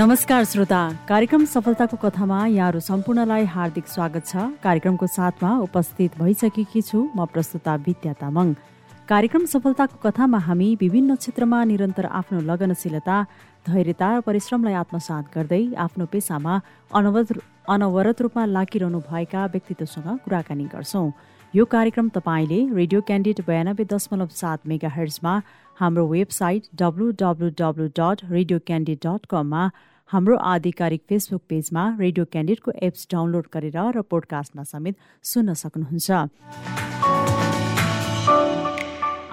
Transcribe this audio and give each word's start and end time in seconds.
नमस्कार 0.00 0.44
श्रोता। 0.44 0.80
कार्यक्रम 1.08 1.44
सफलताको 1.44 1.96
कथामा 2.02 2.36
यहाँहरू 2.46 2.80
सम्पूर्णलाई 2.80 3.44
हार्दिक 3.44 3.86
स्वागत 3.86 4.26
छ। 4.26 4.36
कार्यक्रमको 4.64 5.06
साथमा 5.06 5.50
उपस्थित 5.60 6.16
भइसकेकी 6.18 6.82
छु 6.82 6.98
म 7.16 7.26
प्रस्तुता 7.28 7.74
विद्या 7.84 8.12
तामाङ। 8.16 8.54
कार्यक्रम 9.08 9.44
सफलताको 9.44 10.00
कथामा 10.00 10.38
हामी 10.40 10.68
विभिन्न 10.80 11.16
क्षेत्रमा 11.20 11.58
निरन्तर 11.64 12.06
आफ्नो 12.16 12.40
लगनशीलता 12.48 13.16
धैर्यता 13.68 14.08
र 14.16 14.20
परिश्रमलाई 14.24 14.74
आत्मसात 14.80 15.24
गर्दै 15.36 15.62
आफ्नो 15.76 16.06
पेसामा 16.08 16.54
अनवरत 16.96 17.36
अनवरत 17.68 18.22
रूपमा 18.22 18.44
लागिरहनु 18.56 19.00
भएका 19.04 19.46
व्यक्तित्वसँग 19.52 20.08
कुराकानी 20.24 20.64
गर्छौँ। 20.72 21.12
यो 21.54 21.64
कार्यक्रम 21.66 22.08
तपाईँले 22.08 22.58
रेडियो 22.72 23.00
क्यान्डिडेट 23.04 23.46
बयानब्बे 23.46 23.84
दशमलव 23.84 24.28
सात 24.32 24.60
मेगा 24.64 24.88
हर्जमा 24.96 25.32
हाम्रो 25.80 26.02
website 26.08 26.64
W 26.76 27.06
W 27.20 27.48
W 27.58 27.84
dot 27.98 28.22
radio 28.30 28.58
candid 28.66 28.98
dot 29.04 29.26
कममा 29.30 29.62
हाम्रो 30.10 30.36
आधिकारिक 30.48 31.02
फेसबुक 31.08 31.42
पेजमा 31.48 31.84
रेडियो 32.00 32.24
क्यान्डिडेटको 32.34 32.72
एप्स 32.88 33.06
डाउनलोड 33.12 33.46
गरेर 33.54 33.78
र 33.96 34.02
पोडकास्टमा 34.10 34.64
समेत 34.72 34.96
सुन्न 35.24 35.54
सक्नुहुन्छ। 35.62 36.08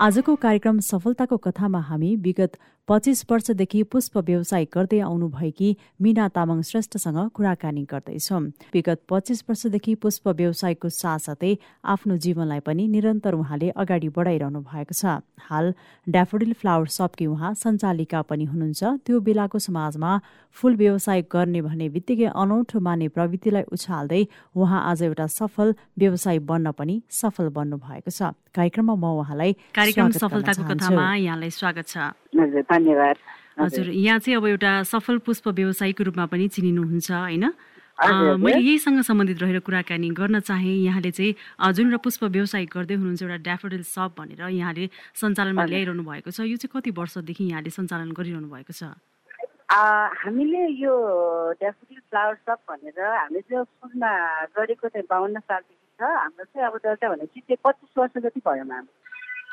आजको 0.07 0.35
कार्यक्रम 0.45 0.79
सफलताको 0.87 1.37
कथामा 1.45 1.81
हामी 1.89 2.15
विगत 2.23 2.55
पच्चिस 2.88 3.26
वर्षदेखि 3.30 3.82
पुष्प 3.91 4.18
व्यवसाय 4.18 4.66
गर्दै 4.73 5.00
आउनुभएकी 5.04 5.70
मिना 6.02 6.27
तामाङ 6.36 6.62
श्रेष्ठसँग 6.64 7.20
कुराकानी 7.35 7.84
गर्दैछौँ। 7.84 8.40
विगत 8.74 8.99
पच्चिस 9.12 9.44
वर्षदेखि 9.49 9.96
पुष्प 9.99 10.27
व्यवसायको 10.40 10.90
साथसाथै 10.90 11.52
आफ्नो 11.84 12.16
जीवनलाई 12.24 12.60
पनि 12.63 12.88
निरन्तर 12.88 13.34
उहाँले 13.35 13.70
अगाडि 13.76 14.10
बढाइरहनु 14.16 14.60
भएको 14.71 14.94
छ। 14.96 15.20
हाल 15.35 15.74
ड्याफोडिल 16.07 16.54
फ्लावर 16.55 16.88
सपकी 16.88 17.26
उहाँ 17.27 17.54
सञ्चालिका 17.60 18.21
पनि 18.24 18.46
हुनुहुन्छ। 18.55 19.04
त्यो 19.04 19.20
बेलाको 19.20 19.60
समाजमा 19.60 20.12
फूल 20.55 20.76
व्यवसाय 20.79 21.22
गर्ने 21.27 21.62
भन्ने 21.68 21.88
बित्तिकै 21.91 22.32
अनौठो 22.32 22.79
माने 22.79 23.07
प्रवृत्तिलाई 23.12 23.68
उछाल्दै 23.68 24.24
उहाँ 24.55 24.79
आज 24.88 25.04
एउटा 25.12 25.27
सफल 25.27 25.76
व्यवसाय 25.99 26.40
बन्न 26.40 26.72
पनि 26.72 26.96
सफल 27.12 27.51
बन्नु 27.51 27.77
भएको 27.84 28.12
छ। 28.16 28.32
कार्यक्रममा 28.55 28.96
म 28.96 29.05
उहाँलाई 29.20 29.51
कार्यक्रम 29.76 30.10
सफलताको 30.24 30.63
कथामा 30.72 31.05
यहाँलाई 31.27 31.51
स्वागत 31.51 31.88
छ। 31.91 32.16
धन्यवाद। 32.77 33.15
हजुर। 33.59 33.89
यहाँ 33.89 34.20
चाहिँ 34.21 34.37
अब 34.37 34.45
एउटा 34.45 34.71
सफल 34.85 35.17
पुष्प 35.25 35.47
व्यवसायीको 35.49 36.03
रूपमा 36.03 36.25
पनि 36.29 36.47
चिनिनुहुन्छ 36.53 37.11
होइन? 37.11 37.45
मैले 37.97 38.61
यहीसँग 38.61 39.01
सम्बन्धित 39.01 39.41
रहेर 39.41 39.59
कुराकानी 39.65 40.09
गर्न 40.13 40.39
चाहे। 40.45 40.73
यहाँले 40.85 41.11
चाहिँ 41.11 41.73
जुन 41.73 41.85
एउटा 41.89 41.98
पुष्प 42.05 42.23
व्यवसाय 42.29 42.65
गर्दै 42.70 42.93
हुनुहुन्छ 42.93 43.21
एउटा 43.25 43.37
ड्याफोडिल 43.41 43.83
सप 43.89 44.13
भनेर 44.21 44.41
यहाँले 44.53 44.85
सञ्चालनमा 45.17 45.65
ल्याइरहनु 45.65 46.03
भएको 46.05 46.29
छ। 46.29 46.45
यो 46.45 46.57
चाहिँ 46.61 46.70
कति 46.77 46.93
वर्षदेखि 46.93 47.43
यहाँले 47.49 47.70
सञ्चालन 47.73 48.13
गरिरहनु 48.13 48.48
भएको 48.53 48.73
छ? 48.77 48.93
हामीले 49.73 50.61
यो 50.77 50.93
ड्याफोडिल 51.57 51.99
फ्लावर 52.05 52.35
सप 52.45 52.59
भनेर 52.70 53.01
हामीले 53.01 53.41
चाहिँ 53.41 53.65
फुलमा 53.65 54.11
गरेको 54.53 54.87
चाहिँ 54.93 55.05
बाहन्न 55.09 55.39
सालदेखि 55.41 55.89
छ। 55.98 56.01
हाम्रो 56.05 56.45
चाहिँ 56.53 56.67
अब 56.70 56.77
दर्ता 56.85 57.09
भनेपछि 57.09 57.39
चाहिँ 57.41 57.57
पच्चिस 57.65 57.98
वर्ष 57.98 58.13
जति 58.21 58.39
भयो 58.45 58.63
म्याम। 58.70 58.85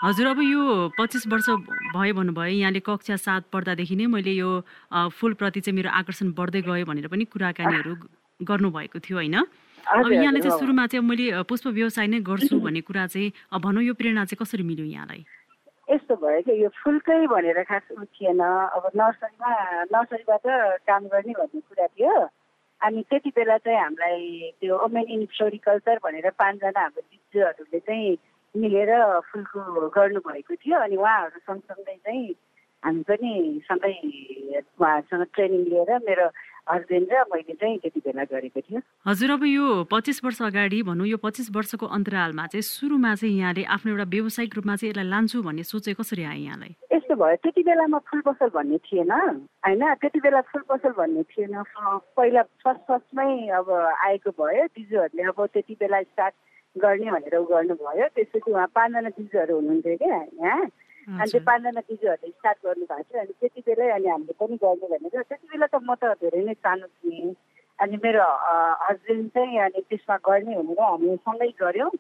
हजुर 0.03 0.27
अब 0.27 0.41
यो 0.43 0.89
पच्चिस 0.99 1.27
वर्ष 1.33 1.49
भयो 1.95 2.15
भन्नुभयो 2.15 2.55
यहाँले 2.61 2.81
कक्षा 2.85 3.17
सात 3.17 3.45
पढ्दादेखि 3.53 3.97
नै 3.97 4.07
मैले 4.11 4.33
यो 4.35 4.51
फुलप्रति 4.91 5.61
चाहिँ 5.61 5.77
मेरो 5.77 5.91
आकर्षण 5.91 6.33
बढ्दै 6.35 6.61
गयो 6.67 6.85
भनेर 6.85 7.07
पनि 7.09 7.25
कुराकानीहरू 7.31 7.95
गर्नुभएको 8.43 8.99
थियो 8.99 9.17
होइन? 9.17 9.37
अब 9.87 10.13
यहाँले 10.13 10.41
चाहिँ 10.41 10.59
सुरुमा 10.59 10.87
चाहिँ 10.91 11.05
मैले 11.07 11.43
पुष्प 11.47 11.67
व्यवसाय 11.79 12.07
नै 12.11 12.21
गर्छु 12.27 12.59
भन्ने 12.67 12.81
कुरा 12.83 13.07
चाहिँ 13.07 13.33
भनौँ 13.65 13.83
यो 13.85 13.95
प्रेरणा 13.95 14.25
चाहिँ 14.25 14.39
कसरी 14.43 14.63
मिल्यो 14.67 14.87
यहाँलाई? 14.87 15.25
यस्तो 15.89 16.15
भयो 16.17 16.41
कि 16.43 16.53
यो 16.65 16.69
फुलकै 16.83 17.27
भनेर 17.31 17.63
खास 17.71 17.87
उ 17.95 18.05
थिएन। 18.05 18.41
अब 18.43 18.91
नर्सरीमा 18.99 19.51
नर्सरीबाट 19.95 20.45
काम 20.91 21.03
गर्ने 21.07 21.33
भन्ने 21.39 21.61
कुरा 21.71 21.87
थियो। 21.87 22.15
अनि 22.83 23.03
त्यति 23.09 23.31
बेला 23.37 23.57
चाहिँ 23.63 23.81
हामीलाई 23.81 24.53
त्यो 24.61 24.75
ओमेन 24.85 25.07
इन 25.15 25.25
फ्लोरिकल्चर 25.33 25.97
भनेर 26.05 26.31
पाँचजना 26.35 26.81
हाम्रो 26.81 27.03
दिजुहरूले 27.09 27.79
चाहिँ 27.79 28.17
मिलेर 28.57 28.91
फुलको 29.31 29.89
गर्नुभएको 29.91 30.55
थियो 30.55 30.79
अनि 30.79 30.97
उहाँहरू 30.97 31.39
सँगसँगै 31.43 31.97
चाहिँ 31.97 32.35
हामी 32.83 33.03
पनि 33.03 33.33
सँगै 33.67 33.95
उहाँहरूसँग 34.79 35.27
ट्रेनिङ 35.35 35.63
लिएर 35.71 35.91
मेरो 36.07 36.27
हस्बेन्ड 36.65 37.13
र 37.13 37.25
मैले 37.29 37.55
चाहिँ 37.61 37.79
त्यति 37.79 38.01
बेला 38.01 38.25
गरेको 38.25 38.61
थियो। 38.61 38.81
हजुर 39.07 39.31
अब 39.31 39.45
यो 39.45 39.65
पच्चिस 39.91 40.25
वर्ष 40.25 40.41
अगाडि 40.43 40.83
भनौँ 40.83 41.07
यो 41.07 41.17
पच्चिस 41.21 41.51
वर्षको 41.57 41.87
अन्तरालमा 41.87 42.47
चाहिँ 42.47 42.63
सुरुमा 42.63 43.15
चाहिँ 43.15 43.37
यहाँले 43.39 43.65
आफ्नो 43.75 43.93
एउटा 43.93 44.07
व्यावसायिक 44.15 44.55
रूपमा 44.57 44.77
चाहिँ 44.77 44.91
यसलाई 44.91 45.09
लान्छु 45.11 45.43
भन्ने 45.43 45.63
सोच 45.65 45.89
कसरी 46.01 46.25
आयो 46.25 46.45
यहाँलाई? 46.45 46.73
यस्तो 46.93 47.15
भयो 47.21 47.37
त्यति 47.45 47.63
बेलामा 47.69 47.99
फुल 48.09 48.21
पसल 48.25 48.49
भन्ने 48.57 48.79
थिएन 48.81 49.13
होइन? 49.13 49.83
त्यति 50.01 50.21
बेला 50.25 50.41
फुल 50.49 50.63
पसल 50.73 50.93
भन्ने 50.97 51.23
थिएन। 51.33 51.53
पहिला 52.17 52.43
फर्स्ट 52.65 52.83
फर्स्टमै 52.89 53.29
अब 53.61 53.69
आएको 54.09 54.31
भयो 54.41 54.65
दिजुहरूले 54.73 55.23
अब 55.29 55.47
त्यति 55.53 55.75
बेला 55.81 56.03
स्टार्ट 56.03 56.35
गर्ने 56.83 57.11
भनेर 57.11 57.37
उ 57.39 57.45
गर्नुभयो। 57.53 58.07
त्यसपछि 58.15 58.51
उहाँ 58.51 58.67
पाँचजना 58.75 59.11
दिजुहरू 59.19 59.55
हुनुहुन्थ्यो 59.55 59.97
क्या 60.03 60.17
यहाँ। 60.43 60.63
अनि 61.21 61.31
त्यो 61.31 61.41
पाँचजना 61.47 61.81
दिजुहरूले 61.89 62.31
स्टार्ट 62.31 62.59
गर्नु 62.67 62.85
भएको 62.91 63.03
थियो। 63.09 63.21
अनि 63.21 63.33
त्यति 63.41 63.61
बेलै 63.69 63.91
अनि 63.97 64.09
हामीले 64.09 64.35
पनि 64.41 64.57
गर्ने 64.65 64.87
भनेर 64.93 65.23
त्यति 65.23 65.47
बेला 65.53 65.67
त 65.71 65.77
म 65.83 65.95
त 65.95 66.03
धेरै 66.23 66.43
नै 66.45 66.55
सानो 66.65 66.87
थिएँ। 66.87 67.35
अनि 67.79 67.97
मेरो 68.05 68.25
हस्बेन्ड 68.87 69.29
चाहिँ 69.35 69.59
अनि 69.67 69.81
त्यसमा 69.91 70.17
गर्ने 70.29 70.55
भनेर 70.59 70.81
हामी 70.83 71.17
सँगै 71.27 71.51
गऱ्यौँ। 71.63 71.91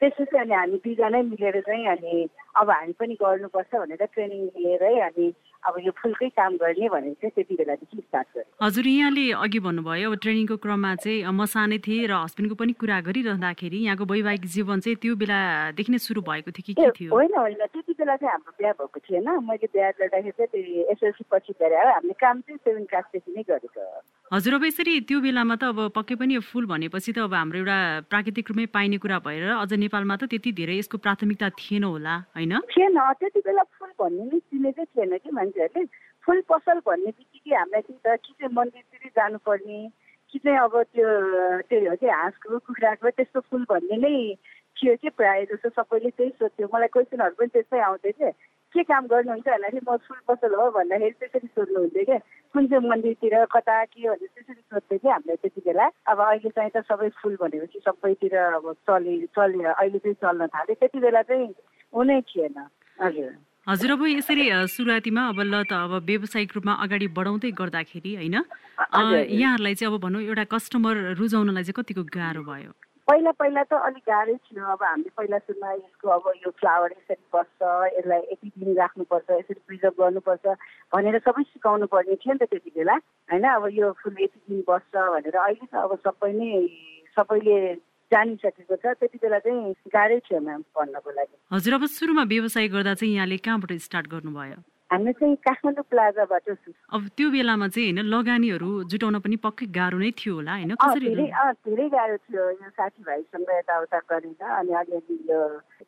त्यसपछि 0.00 0.36
अनि 0.38 0.54
हामी 0.54 0.76
दुईजनै 0.84 1.22
मिलेर 1.30 1.60
चाहिँ 1.66 1.86
अनि 1.94 2.12
अब 2.58 2.70
हामी 2.70 2.92
पनि 2.98 3.14
गर्नुपर्छ 3.22 3.72
भनेर 3.74 4.02
ट्रेनिङ 4.14 4.42
लिएरै 4.58 4.94
अनि 5.08 5.26
अब 5.64 5.74
यो 5.80 5.92
फुलकै 5.96 6.28
काम 6.36 6.56
गर्ने 6.56 6.88
भनेर 6.88 7.12
चाहिँ 7.20 7.32
त्यति 7.34 7.54
बेलादेखि 7.56 7.96
स्टार्ट 7.98 8.28
गरेँ। 8.34 8.44
हजुर 8.62 8.86
यहाँले 8.86 9.24
अघि 9.32 9.58
भन्नुभयो 9.64 10.10
अब 10.10 10.16
ट्रेनिङको 10.22 10.56
क्रममा 10.60 10.94
चाहिँ 11.00 11.24
म 11.24 11.44
सानै 11.44 11.78
थिएँ 11.80 12.06
र 12.06 12.12
हस्बेन्डको 12.24 12.54
पनि 12.54 12.72
कुरा 12.76 13.00
गरिरहँदाखेरि 13.00 13.78
यहाँको 13.84 14.04
वैवाहिक 14.04 14.44
जीवन 14.44 14.80
चाहिँ 14.84 14.96
त्यो 15.00 15.14
बेलादेखि 15.16 15.92
नै 15.92 15.98
सुरु 15.98 16.20
भएको 16.20 16.50
थियो 16.52 16.64
कि 16.64 16.72
के 16.74 16.90
थियो? 16.90 17.10
होइन 17.14 17.34
होइन 17.34 17.62
त्यति 17.64 17.92
बेला 17.96 18.16
चाहिँ 18.16 18.32
हाम्रो 18.32 18.52
बिहा 18.60 18.72
भएको 18.76 18.98
थिएन 19.08 19.28
मैले 19.48 19.66
बिहा 19.72 19.90
गर्दाखेरि 19.96 20.36
चाहिँ 20.36 20.48
त्यो 20.52 20.84
एसएलसी 20.92 21.24
पछि 21.32 21.52
गरे। 21.56 21.76
हो 21.76 21.88
हामीले 21.94 22.16
काम 22.20 22.40
चाहिँ 22.44 22.58
सेभेन 22.60 22.84
क्लासदेखि 22.84 23.30
नै 23.32 23.42
गरेको। 23.48 23.82
हजुर 24.32 24.54
अब 24.54 24.64
यसरी 24.64 25.00
त्यो 25.08 25.20
बेलामा 25.20 25.56
त 25.56 25.64
अब 25.72 25.78
पक्कै 25.96 26.14
पनि 26.20 26.38
फुल 26.44 26.64
भनेपछि 26.66 27.12
त 27.12 27.18
अब 27.24 27.34
हाम्रो 27.34 27.58
एउटा 27.58 27.78
प्राकृतिक 28.12 28.44
रूपमै 28.50 28.66
पाइने 28.68 28.98
कुरा 29.00 29.18
भएर 29.24 29.44
अझ 29.56 29.72
नेपालमा 29.72 30.16
त 30.16 30.28
त्यति 30.28 30.50
धेरै 30.52 30.76
यसको 30.78 30.98
प्राथमिकता 30.98 31.48
थिएन 31.56 31.84
होला 31.84 32.14
होइन? 32.36 32.52
थिएन। 32.68 32.98
त्यति 33.20 33.40
बेला 33.40 33.62
फुल 33.74 33.90
भन्ने 34.00 34.24
नै 34.24 34.38
चिनेकै 34.38 34.84
थिएन 34.84 35.16
कि 35.18 35.30
मान्छेहरूले 35.54 35.86
फुल 36.24 36.40
पसल 36.48 36.78
भन्ने 36.86 37.10
बित्तिकै 37.10 37.56
हामीलाई 37.56 37.82
चाहिँ 37.82 38.18
कि 38.18 38.32
चाहिँ 38.32 38.54
मन्दिरतिर 38.54 39.10
जानुपर्ने 39.10 39.88
कि 40.32 40.38
चाहिँ 40.38 40.58
अब 40.58 40.82
त्यो 40.82 41.08
त्यो 41.68 41.90
हो 41.90 41.96
कि 41.96 42.06
हाँसको 42.08 42.58
कुखुराको 42.58 43.10
त्यस्तो 43.10 43.40
फुल 43.40 43.64
भन्ने 43.70 43.96
नै 43.96 44.34
थियो 44.76 44.96
कि 44.96 45.08
प्रायः 45.10 45.44
जस्तो 45.52 45.68
सबैले 45.68 46.10
त्यही 46.10 46.30
सोध्थ्यो 46.30 46.68
मलाई 46.74 46.88
क्वेसनहरू 46.90 47.34
पनि 47.38 47.48
त्यस्तै 47.54 47.78
आउँथ्यो 47.78 48.12
कि 48.12 48.30
के 48.74 48.82
काम 48.82 49.06
गर्नुहुन्छ 49.06 49.46
भन्दाखेरि 49.46 49.80
म 49.86 49.96
फुल 50.02 50.18
पसल 50.28 50.54
हो 50.58 50.70
भन्दाखेरि 50.74 51.14
त्यसरी 51.22 51.46
सोध्नुहुन्थ्यो 51.46 52.04
क्या 52.04 52.18
कुन 52.54 52.66
चाहिँ 52.66 52.88
मन्दिरतिर 52.88 53.44
कता 53.54 53.84
के 53.84 54.08
भनेर 54.08 54.26
त्यसरी 54.34 54.62
सोध्थ्यो 54.72 54.98
कि 54.98 55.08
हामीलाई 55.08 55.36
त्यति 55.36 55.60
बेला। 55.66 55.86
अब 56.10 56.18
अहिले 56.20 56.50
चाहिँ 56.50 56.70
त 56.74 56.82
सबै 56.90 57.08
फुल 57.22 57.36
भनेपछि 57.40 57.78
सबैतिर 57.86 58.34
अब 58.58 58.72
चले 58.88 59.14
चले 59.30 59.64
अहिले 59.70 59.98
चाहिँ 59.98 60.18
चल्न 60.18 60.46
थाल्यो। 60.50 60.74
त्यति 60.74 60.98
बेला 60.98 61.22
चाहिँ 61.22 61.54
हुनै 61.94 62.20
थिएन। 62.20 62.58
हजुर। 62.98 63.32
हजुर 63.68 63.90
अब 63.90 64.02
यसरी 64.06 64.44
सुरुवातीमा 64.68 65.22
अब 65.32 65.40
ल 65.40 65.64
त 65.64 65.72
अब 65.72 65.92
व्यावसायिक 66.04 66.50
रूपमा 66.52 66.72
अगाडि 66.84 67.06
बढाउँदै 67.16 67.50
गर्दाखेरि 67.56 68.12
होइन? 68.20 68.36
यहाँहरूलाई 68.36 69.74
चाहिँ 69.80 69.88
अब 69.88 70.00
भनौँ 70.04 70.20
एउटा 70.20 70.44
कस्टमर 70.52 71.16
रुझाउनलाई 71.16 71.64
चाहिँ 71.64 71.76
कतिको 71.80 72.02
गाह्रो 72.12 72.42
भयो? 72.44 72.70
पहिला 73.08 73.32
पहिला 73.40 73.62
त 73.64 73.72
अलिक 73.88 74.04
गाह्रै 74.04 74.36
थियो। 74.36 74.64
अब 74.68 74.82
हामीले 74.84 75.10
पहिला 75.16 75.38
सुरुमा 75.48 75.72
यसको 75.80 76.08
अब 76.12 76.24
यो 76.44 76.50
फ्लावर 76.60 76.90
यसरी 76.92 77.24
बस्छ 77.32 77.60
यसलाई 77.96 78.20
यति 78.32 78.48
दिन 78.52 78.76
राख्नुपर्छ 78.76 79.28
यसरी 79.40 79.60
प्रिजर्भ 79.64 79.96
गर्नुपर्छ 79.96 80.44
भनेर 80.92 81.18
सबै 81.24 81.42
सिकाउनु 81.48 81.86
पर्ने 81.88 82.20
थियो 82.20 82.32
नि 82.36 82.44
त 82.44 82.48
त्यति 82.52 82.70
बेला 82.76 82.96
होइन? 83.32 83.44
अब 83.48 83.64
यो 83.72 83.92
फुल 83.96 84.16
यति 84.28 84.38
दिन 84.44 84.60
बस्छ 84.68 84.92
भनेर 84.92 85.36
अहिले 85.40 85.66
त 85.72 85.74
अब 85.88 85.92
सबै 86.04 86.32
नै 86.36 86.52
सबैले 87.16 87.58
जानिसकेको 88.12 88.76
छ। 88.76 88.84
त्यति 89.00 89.18
बेला 89.22 89.38
चाहिँ 89.38 89.72
गाह्रै 89.94 90.18
थियो 90.26 90.40
म्याम 90.40 90.60
भन्नको 90.76 91.10
लागि। 91.10 91.36
हजुर 91.52 91.74
अब 91.74 91.84
सुरुमा 91.96 92.24
व्यवसाय 92.34 92.68
गर्दा 92.68 92.94
चाहिँ 92.94 93.14
यहाँले 93.14 93.36
कहाँबाट 93.40 93.72
स्टार्ट 93.80 94.06
गर्नुभयो? 94.12 94.60
हामी 94.92 95.12
चाहिँ 95.18 95.36
काठमाडौँ 95.42 95.84
प्लाजाबाट 95.90 96.48
अब 96.94 97.02
त्यो 97.16 97.26
बेलामा 97.34 97.66
चाहिँ 97.74 97.90
होइन 97.90 98.06
लगानीहरू 98.14 98.70
जुटाउन 98.92 99.18
पनि 99.24 99.36
पक्कै 99.42 99.66
गाह्रो 99.74 99.98
नै 99.98 100.10
थियो 100.14 100.34
होला 100.34 100.52
होइन? 100.54 100.74
धेरै 100.76 101.86
गाह्रो 101.88 102.16
थियो। 102.22 102.42
यो 102.62 102.68
साथीभाइसँग 102.78 103.50
यताउता 103.58 103.98
गरेर 104.12 104.44
अनि 104.44 104.72
अलिअलि 104.80 105.16
यो 105.30 105.40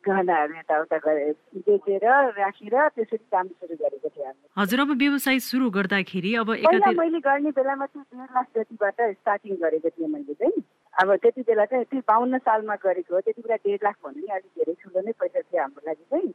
गहनाहरू 0.03 0.53
यताउता 0.59 0.97
गरेर 1.05 1.33
बेचेर 1.55 2.03
राखेर 2.41 2.75
त्यसरी 2.97 3.25
काम 3.31 3.47
सुरु 3.47 3.75
गरेको 3.79 4.09
थियो 4.09 4.25
हामी। 4.25 4.43
हजुर 4.57 4.79
अब 4.81 4.91
व्यवसाय 4.97 5.39
सुरु 5.45 5.69
गर्दाखेरि 5.77 6.33
अब 6.41 6.49
मैले 6.51 7.19
गर्ने 7.23 7.51
बेलामा 7.53 7.85
चाहिँ 7.85 8.05
डेढ 8.11 8.29
लाख 8.35 8.47
जतिबाट 8.57 8.97
स्टार्टिङ 9.13 9.55
गरेको 9.63 9.89
थिएँ 9.95 10.09
मैले 10.09 10.33
चाहिँ। 10.33 10.61
अब 11.01 11.15
त्यति 11.21 11.41
बेला 11.47 11.65
चाहिँ 11.65 11.85
त्यो 11.91 12.01
बाहन्न 12.07 12.37
सालमा 12.47 12.75
गरेको 12.85 13.15
हो 13.15 13.21
त्यति 13.21 13.41
बेला 13.41 13.55
डेढ 13.65 13.79
लाख 13.83 13.95
भन्नु 14.05 14.27
अलिक 14.33 14.51
धेरै 14.57 14.73
ठुलो 14.81 14.99
नै 15.05 15.11
पैसा 15.21 15.39
थियो 15.41 15.61
हाम्रो 15.61 15.81
लागि 15.87 16.03
चाहिँ। 16.11 16.31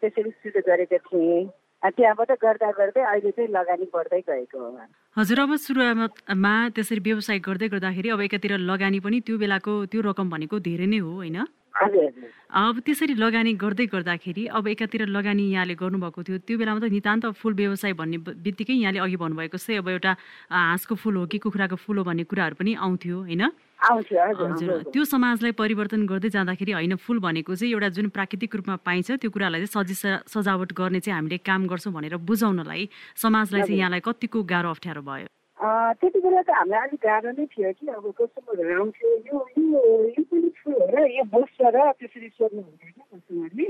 त्यसरी 0.00 0.30
सुरु 0.30 0.60
गरेको 0.68 0.98
थिएँ। 1.08 1.44
त्यहाँबाट 1.84 2.30
गर्दा 2.42 2.70
गर्दै 2.78 3.02
अहिले 3.04 3.30
चाहिँ 3.30 3.50
लगानी 3.50 3.86
बढ्दै 3.94 4.20
गएको 4.28 4.58
हो। 4.58 4.70
हजुर 5.16 5.38
अब 5.40 5.50
सुरुमा 5.66 6.54
त्यसरी 6.76 7.00
व्यवसाय 7.08 7.38
गर्दै 7.48 7.68
गर्दाखेरि 7.74 8.08
अब 8.14 8.20
एकातिर 8.28 8.52
लगानी 8.70 9.00
पनि 9.04 9.20
त्यो 9.26 9.36
बेलाको 9.38 9.72
त्यो 9.92 10.00
रकम 10.08 10.30
भनेको 10.30 10.56
धेरै 10.64 10.86
नै 10.86 10.98
हो 11.04 11.12
होइन? 11.20 11.38
अब 11.74 12.80
त्यसरी 12.86 13.14
लगानी 13.18 13.52
गर्दै 13.58 13.86
गर्दाखेरि 13.90 14.46
अब 14.46 14.68
एकातिर 14.68 15.06
लगानी 15.10 15.44
यहाँले 15.50 15.74
गर्नुभएको 15.74 16.22
थियो 16.22 16.38
त्यो 16.46 16.58
बेलामा 16.58 16.80
त 16.80 16.90
नितान्त 16.94 17.26
फुल 17.34 17.54
व्यवसाय 17.54 17.92
भन्ने 17.98 18.18
बित्तिकै 18.22 18.74
यहाँले 18.74 18.98
अघि 19.02 19.16
भन्नुभएको 19.18 19.58
जस्तै 19.58 19.76
अब 19.82 19.88
एउटा 19.88 20.12
हाँसको 20.54 20.94
फुल 20.94 21.14
हो 21.16 21.26
कि 21.26 21.38
कुखुराको 21.42 21.76
फुल 21.76 21.98
हो 21.98 22.04
भन्ने 22.04 22.24
कुराहरू 22.30 22.54
पनि 22.54 22.74
आउँथ्यो 22.78 23.16
होइन? 23.26 23.42
हजुर 23.84 24.86
त्यो 24.94 25.04
समाजलाई 25.04 25.52
परिवर्तन 25.52 26.06
गर्दै 26.06 26.30
जाँदाखेरि 26.30 26.72
होइन 26.72 26.94
फुल 26.96 27.18
भनेको 27.18 27.54
चाहिँ 27.58 27.72
एउटा 27.74 27.88
जुन 27.98 28.08
प्राकृतिक 28.14 28.54
रूपमा 28.54 28.76
पाइन्छ 28.86 29.18
त्यो 29.18 29.30
कुरालाई 29.34 29.66
चाहिँ 29.66 29.74
सजिस 29.74 30.30
सजावट 30.30 30.72
गर्ने 30.72 31.00
चाहिँ 31.02 31.16
हामीले 31.18 31.38
काम 31.42 31.66
गर्छौँ 31.66 31.92
भनेर 31.92 32.16
बुझाउनलाई 32.22 32.88
समाजलाई 33.18 33.62
चाहिँ 33.62 33.78
यहाँलाई 33.78 34.00
कतिको 34.00 34.42
गाह्रो 34.46 34.70
अप्ठ्यारो 34.70 35.02
भयो। 35.02 35.26
त्यति 35.64 36.20
बेला 36.20 36.40
त 36.44 36.50
हामीलाई 36.50 36.86
अलिक 36.86 37.00
गाह्रो 37.00 37.30
नै 37.32 37.44
थियो 37.52 37.72
कि 37.72 37.86
अब 37.88 38.04
कस्टमरहरू 38.20 38.74
आउँथ्यो। 38.80 39.08
यो 39.28 39.38
यो 39.58 39.80
यो 40.12 40.22
पनि 40.28 40.50
हो 40.60 40.72
र 40.92 41.06
यो 41.08 41.24
बस्छ 41.32 41.58
र 41.76 41.78
त्यसरी 42.00 42.28
सोध्नु 42.36 42.60
हुन्थ्यो 42.60 42.90
क्या 42.92 43.06
कस्टमरले। 43.12 43.66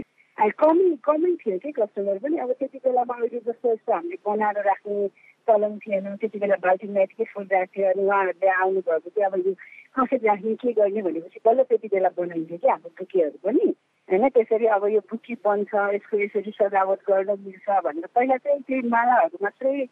कमी 0.59 0.87
कमै 1.07 1.31
थियो 1.43 1.59
कि 1.63 1.71
कस्टमर 1.79 2.19
पनि। 2.25 2.37
अब 2.43 2.51
त्यति 2.59 2.79
बेलामा 2.85 3.15
अहिले 3.15 3.41
जस्तो 3.47 3.73
यस्तो 3.73 3.93
हामीले 3.95 4.19
बनाएर 4.27 4.59
राख्ने 4.67 5.09
चलन 5.47 5.79
थिएन। 5.87 6.07
त्यति 6.19 6.39
बेला 6.43 6.57
बाल्टिनमा 6.67 7.01
यतिकै 7.01 7.25
फुल 7.31 7.47
राख्थ्यो 7.55 7.87
अनि 7.91 8.03
उहाँहरूले 8.03 8.49
आउनुभएको 8.59 9.11
चाहिँ 9.15 9.27
अब 9.31 9.35
यो 9.47 9.53
कसरी 9.95 10.27
राख्ने 10.27 10.55
के 10.59 10.73
गर्ने 10.75 11.03
भनेपछि 11.07 11.41
बल्ल 11.47 11.63
त्यति 11.71 11.89
बेला 11.95 12.11
बनाइन्थ्यो 12.19 12.59
कि 12.59 12.69
हाम्रो 12.69 12.91
बुकेहरू 12.99 13.39
पनि। 13.47 13.67
होइन 14.09 14.29
त्यसरी 14.35 14.67
अब 14.77 14.85
यो 14.99 15.01
बुकी 15.11 15.35
बन्छ 15.47 15.73
यसको 15.95 16.15
यसरी 16.19 16.51
सजावट 16.59 17.01
गर्न 17.09 17.31
मिल्छ 17.45 17.69
भनेर। 17.87 18.07
पहिला 18.15 18.37
चाहिँ 18.43 18.61
त्यही 18.67 18.89
मालाहरू 18.89 19.39
मात्रै 19.43 19.87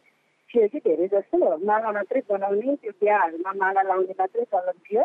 थियो 0.53 0.69
कि 0.69 0.79
धेरै 0.87 1.07
जस्तो। 1.13 1.39
माला 1.67 1.93
मात्रै 1.99 2.23
बनाउने 2.31 2.75
त्यो 2.83 2.93
बिहाहरूमा 3.01 3.53
माला 3.63 3.83
लाउने 3.89 4.15
मात्रै 4.21 4.45
चलन 4.53 4.79
थियो। 4.87 5.05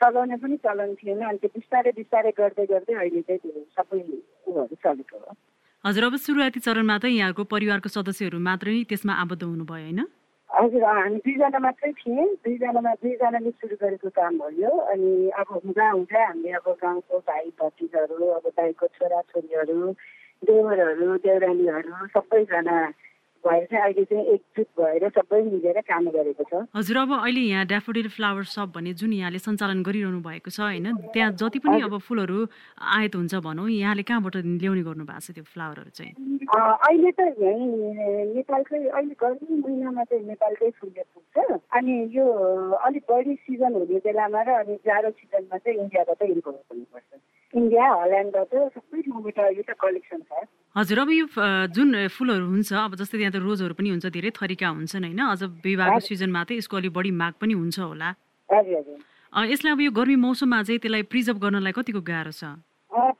सजाउने 0.00 0.36
पनि 0.42 0.56
चलन 0.64 0.94
थिएन। 0.94 1.20
अनि 1.28 1.38
त्यो 1.42 1.50
बिस्तारै 1.54 1.92
बिस्तारै 1.98 2.32
गर्दै 2.38 2.66
गर्दै 2.72 2.94
अहिले 2.94 3.22
चाहिँ 3.26 3.40
त्यो 3.42 3.62
सबै 3.76 3.98
कुरोहरू 4.44 4.76
चलेको 4.84 5.16
हो। 5.18 5.32
हजुर 5.84 6.04
अब 6.04 6.14
सुरुवाती 6.26 6.60
चरणमा 6.66 6.96
त 7.02 7.04
यहाँको 7.10 7.42
परिवारको 7.54 7.88
सदस्यहरू 7.96 8.38
मात्रै 8.38 8.76
त्यसमा 8.90 9.12
आबद्ध 9.22 9.42
हुनुभयो 9.42 9.82
होइन? 9.82 10.00
हजुर 10.50 10.84
हामी 10.84 11.18
दुईजना 11.24 11.58
मात्रै 11.66 11.90
थियौँ। 12.00 12.26
दुईजनामा 12.44 12.92
दुईजनाले 13.02 13.50
सुरु 13.58 13.76
गरेको 13.82 14.08
काम 14.18 14.34
हो 14.42 14.48
यो 14.62 14.70
अनि 14.92 15.10
अब 15.40 15.48
हुँदा 15.64 15.86
हुँदा 15.90 16.20
हामीले 16.26 16.52
अब 16.58 16.68
गाउँको 16.82 17.18
भाइ 17.28 17.44
भतिजहरू 17.60 18.26
अब 18.38 18.46
भाइको 18.58 18.86
छोराछोरीहरू 18.96 19.78
देवरहरू 20.42 21.06
देउरानीहरू 21.26 22.06
सबैजना 22.14 22.76
भएर 23.46 23.64
चाहिँ 23.70 23.82
अहिले 23.84 24.04
चाहिँ 24.04 24.24
एकजुट 24.34 24.66
भएर 24.78 25.08
सबै 25.16 25.40
मिलेर 25.42 25.80
काम 25.86 26.04
गरेको 26.16 26.44
छ। 26.50 26.66
हजुर 26.76 26.96
अब 26.98 27.12
अहिले 27.18 27.40
यहाँ 27.40 27.64
ड्याफोडिल 27.66 28.08
फ्लावर 28.16 28.44
सप 28.50 28.68
भन्ने 28.74 28.92
जुन 28.98 29.12
यहाँले 29.12 29.38
सञ्चालन 29.38 29.82
गरिरहनु 29.82 30.20
भएको 30.20 30.50
छ 30.50 30.60
होइन? 30.60 30.86
त्यहाँ 31.14 31.32
जति 31.38 31.58
पनि 31.58 31.82
अब 31.86 31.98
फुलहरू 31.98 32.38
आयत 32.78 33.14
हुन्छ 33.14 33.34
भनौँ 33.46 33.68
यहाँले 33.68 34.02
कहाँबाट 34.02 34.36
ल्याउने 34.36 34.82
गर्नु 34.82 35.04
भएको 35.04 35.20
छ 35.20 35.30
त्यो 35.38 35.44
फ्लावरहरू 35.54 35.90
चाहिँ? 35.94 36.14
अहिले 36.48 37.10
त 37.12 37.20
यहीँ 37.38 38.34
नेपालकै 38.34 38.82
अहिले 38.88 39.14
गर्मी 39.22 39.54
महिनामा 39.62 40.04
चाहिँ 40.08 40.24
नेपालकै 40.26 40.70
फुलले 40.80 41.02
पुग्छ 41.14 41.36
अनि 41.76 41.94
यो 42.16 42.26
अलिक 42.88 43.04
बढी 43.10 43.34
सिजन 43.46 43.72
हुने 43.78 43.98
बेलामा 44.04 44.40
र 44.42 44.48
अनि 44.64 44.74
जाडो 44.86 45.10
सिजनमा 45.14 45.56
चाहिँ 45.56 45.78
इन्डियाबाट 45.78 46.22
इम्पोर्ट 46.22 46.56
गर्नुपर्छ। 46.56 47.10
इन्डिया 47.54 47.84
हल्यान्डबाट 47.88 48.52
सबै 48.76 49.00
ठाउँबाट 49.02 49.38
यो 49.56 49.62
त 49.68 49.72
कलेक्सन 49.80 50.20
छ। 50.28 50.44
हजुर 50.76 50.98
अब 51.00 51.10
यो 51.10 51.26
जुन 51.74 51.88
फुलहरू 52.12 52.46
हुन्छ 52.48 52.72
अब 52.72 52.94
जस्तै 53.00 53.18
त्यहाँ 53.28 53.44
त 53.44 53.44
रोजहरू 53.44 53.74
पनि 53.76 53.88
हुन्छ 53.92 54.06
धेरै 54.08 54.30
थरीका 54.32 54.68
हुन्छन् 54.72 55.04
होइन? 55.04 55.20
अझ 55.20 55.42
विवाहको 55.60 56.00
सिजनमा 56.00 56.42
त 56.48 56.50
यसको 56.64 56.76
अलिक 56.80 56.92
बढी 56.96 57.12
माग 57.12 57.32
पनि 57.36 57.52
हुन्छ 57.60 57.78
होला। 57.84 58.08
यसलाई 59.52 59.72
अब 59.76 59.80
यो 59.84 59.90
गर्मी 59.92 60.16
मौसममा 60.16 60.58
चाहिँ 60.64 60.80
त्यसलाई 60.80 61.04
प्रिजर्भ 61.12 61.38
गर्नलाई 61.44 61.72
कतिको 61.76 62.00
गाह्रो 62.00 62.32
छ? 62.32 62.56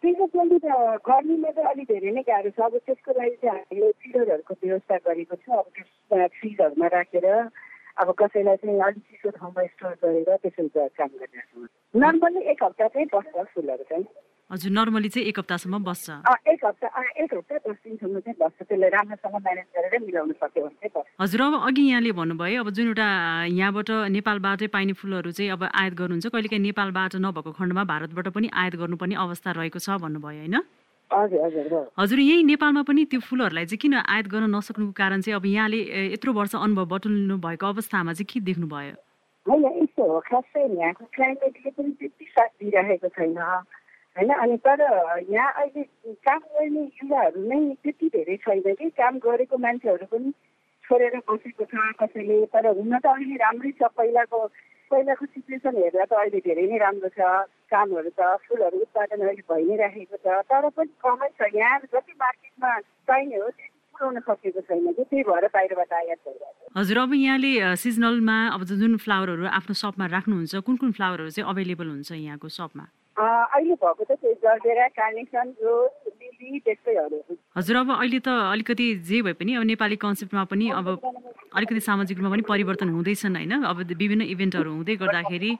प्रिजर्भ 0.00 0.30
गर्नु 0.32 0.56
त 0.64 0.66
गर्मीमा 1.04 1.50
त 1.52 1.58
अलिक 1.68 1.86
धेरै 1.92 2.10
नै 2.16 2.22
गाह्रो 2.24 2.50
छ। 2.56 2.58
अब 2.64 2.74
त्यसको 2.88 3.10
लागि 3.12 3.36
चाहिँ 3.44 3.60
हामीले 3.60 3.92
फिडरहरूको 4.00 4.54
व्यवस्था 4.64 4.96
गरेको 5.04 5.34
छ। 5.44 5.46
अब 5.52 5.66
त्यो 5.76 5.84
फ्रिजहरूमा 6.40 6.86
राखेर 6.96 7.26
अब 7.98 8.14
कसैलाई 8.18 8.56
चाहिँ 8.56 8.78
अलिक 8.78 9.02
चिसो 9.10 9.30
ठाउँमा 9.36 9.66
स्टोर 9.66 9.92
गरेर 10.02 10.36
त्यसरी 10.42 10.68
काम 10.98 11.10
गरिरहेको 11.20 11.66
नर्मल्ली 11.94 12.40
एक 12.50 12.62
हप्ता 12.64 12.88
चाहिँ 12.88 13.06
बस्छ 13.14 13.46
फुलहरू 13.54 13.84
चाहिँ। 13.90 14.06
हजुर 14.50 14.70
नर्मली 14.72 15.08
चाहिँ 15.08 15.28
एक 15.28 15.38
हप्तासम्म 15.38 15.82
बस्छ। 15.84 16.10
एक 16.48 16.64
हप्ता 16.64 16.88
एक 17.22 17.34
हप्ता 17.34 17.56
दस 17.66 17.76
दिनसम्म 17.84 18.20
चाहिँ 18.20 18.36
बस्छ। 18.40 18.62
त्यसले 18.62 18.88
राम्रोसँग 18.88 19.34
म्यानेज 19.34 19.66
गरेर 19.76 20.00
मिलाउनु 20.06 20.34
सक्यो 20.40 20.64
भने 20.64 20.88
चाहिँ 20.88 21.04
हजुर 21.20 21.40
अब 21.42 21.54
अघि 21.68 21.82
यहाँले 21.88 22.12
भन्नुभयो 22.14 22.62
अब 22.62 22.70
जुन 22.70 22.86
एउटा 22.86 23.08
यहाँबाट 23.58 23.90
नेपालबाटै 24.14 24.66
पाइने 24.72 24.92
फुलहरू 24.94 25.30
चाहिँ 25.36 25.50
अब 25.52 25.62
आयात 25.68 25.94
गर्नुहुन्छ। 26.00 26.26
कहिलेकाहीँ 26.32 26.62
नेपालबाट 26.64 27.16
नभएको 27.18 27.50
खण्डमा 27.58 27.84
भारतबाट 27.92 28.28
पनि 28.32 28.48
आयात 28.48 28.74
गर्नुपर्ने 28.80 29.14
अवस्था 29.26 29.50
रहेको 29.58 29.78
छ 29.78 30.00
भन्नुभयो 30.00 30.38
होइन? 30.38 30.56
हजुर 31.12 32.18
यही 32.20 32.42
नेपालमा 32.44 32.82
पनि 32.82 33.04
त्यो 33.04 33.20
फुलहरूलाई 33.20 33.64
चाहिँ 33.64 33.78
किन 33.78 33.94
आयात 33.94 34.26
गर्न 34.28 34.54
नसक्नुको 34.54 34.92
कारण 34.92 35.20
चाहिँ 35.20 35.36
अब 35.36 35.46
यहाँले 35.46 35.80
यत्रो 36.12 36.32
वर्ष 36.32 36.54
अनुभव 36.56 36.84
बटुल्नु 36.84 37.36
भएको 37.38 37.66
अवस्थामा 37.66 38.12
चाहिँ 38.12 38.28
के 38.32 38.40
देख्नुभयो? 38.40 38.94
होइन 39.46 39.64
यस्तो 39.82 40.02
हो 40.12 40.20
खासै 40.20 40.60
यहाँको 40.60 41.04
क्लाइमेटले 41.14 41.70
पनि 41.70 41.90
त्यति 42.00 42.24
साथ 42.28 42.50
दिइरहेको 42.60 43.08
छैन 43.08 43.38
होइन? 43.38 44.30
अनि 44.34 44.56
तर 44.66 44.80
यहाँ 45.32 45.52
अहिले 45.52 45.82
काम 46.28 46.38
गर्ने 46.38 46.82
युवाहरू 46.84 47.40
नै 47.48 47.74
त्यति 47.82 48.06
धेरै 48.08 48.36
छैन 48.36 48.74
कि 48.74 48.90
काम 49.00 49.18
गरेको 49.18 49.56
मान्छेहरू 49.56 50.06
पनि 50.12 50.32
छोडेर 50.88 51.14
बसेको 51.28 51.64
छ 51.70 51.74
कसैले 52.00 52.36
तर 52.52 52.66
हुन 52.78 52.92
त 52.98 53.06
अहिले 53.06 53.36
राम्रै 53.44 53.72
छ। 53.78 53.92
पहिलाको 54.00 54.38
पहिलाको 54.90 55.24
सिचुएसन 55.26 55.74
हेर्दा 55.76 56.04
त 56.04 56.12
अहिले 56.16 56.40
धेरै 56.48 56.66
नै 56.72 56.78
राम्रो 56.84 57.08
छ। 57.16 57.20
कामहरू 57.72 58.10
छ 58.16 58.20
फुलहरू 58.48 58.76
उत्पादन 58.84 59.20
अहिले 59.28 59.44
भइ 59.52 59.64
नै 59.68 59.76
राखेको 59.84 60.16
छ। 60.24 60.26
तर 60.48 60.68
पनि 60.76 60.92
कमै 61.04 61.28
छ। 61.36 61.40
यहाँ 61.54 61.78
जति 61.92 62.12
मार्केटमा 62.24 62.70
चाहिने 62.80 63.36
हो 63.36 63.48
पुऱ्याउन 63.98 64.20
सकेको 64.28 64.60
छैन 64.68 64.86
कि। 64.92 65.04
त्यही 65.04 65.22
भएर 65.28 65.44
बाहिरबाट 65.54 65.92
आयात 65.92 66.20
भइरहेको 66.26 66.80
हजुर 66.80 66.98
अब 66.98 67.12
यहाँले 67.14 67.52
सिजनलमा 67.84 68.36
अब 68.54 68.64
जुन 68.70 68.96
फ्लावरहरू 69.04 69.44
आफ्नो 69.58 69.74
सपमा 69.82 70.06
राख्नुहुन्छ 70.16 70.64
कुन 70.66 70.76
कुन 70.80 70.90
फ्लावरहरू 70.96 71.30
चाहिँ 71.36 71.48
अभाइलेबल 71.52 71.88
हुन्छ 71.92 72.10
यहाँको 72.12 72.48
सपमा? 72.48 72.84
अहिले 73.18 73.74
भएको 73.74 74.04
त 74.04 74.10
त्यही 74.22 74.34
जर्बेरा 74.44 74.86
कार्नेसन 74.96 75.48
रोज 75.60 76.07
हजुर 77.56 77.76
अब 77.76 77.90
अहिले 77.92 78.18
त 78.20 78.28
अलिकति 78.28 78.86
जे 79.08 79.22
भए 79.22 79.32
पनि 79.38 79.54
अब 79.54 79.62
नेपाली 79.70 79.96
कन्सेप्टमा 79.96 80.44
पनि 80.52 80.66
अब 80.74 80.86
अलिकति 81.54 81.80
सामाजिक 81.80 82.18
रूपमा 82.18 82.30
पनि 82.34 82.42
परिवर्तन 82.48 82.88
हुँदैछन् 82.88 83.36
होइन? 83.36 83.52
अब 83.64 83.78
विभिन्न 83.94 84.22
इभेन्टहरू 84.34 84.70
हुँदै 84.74 84.96
गर्दाखेरि 85.02 85.52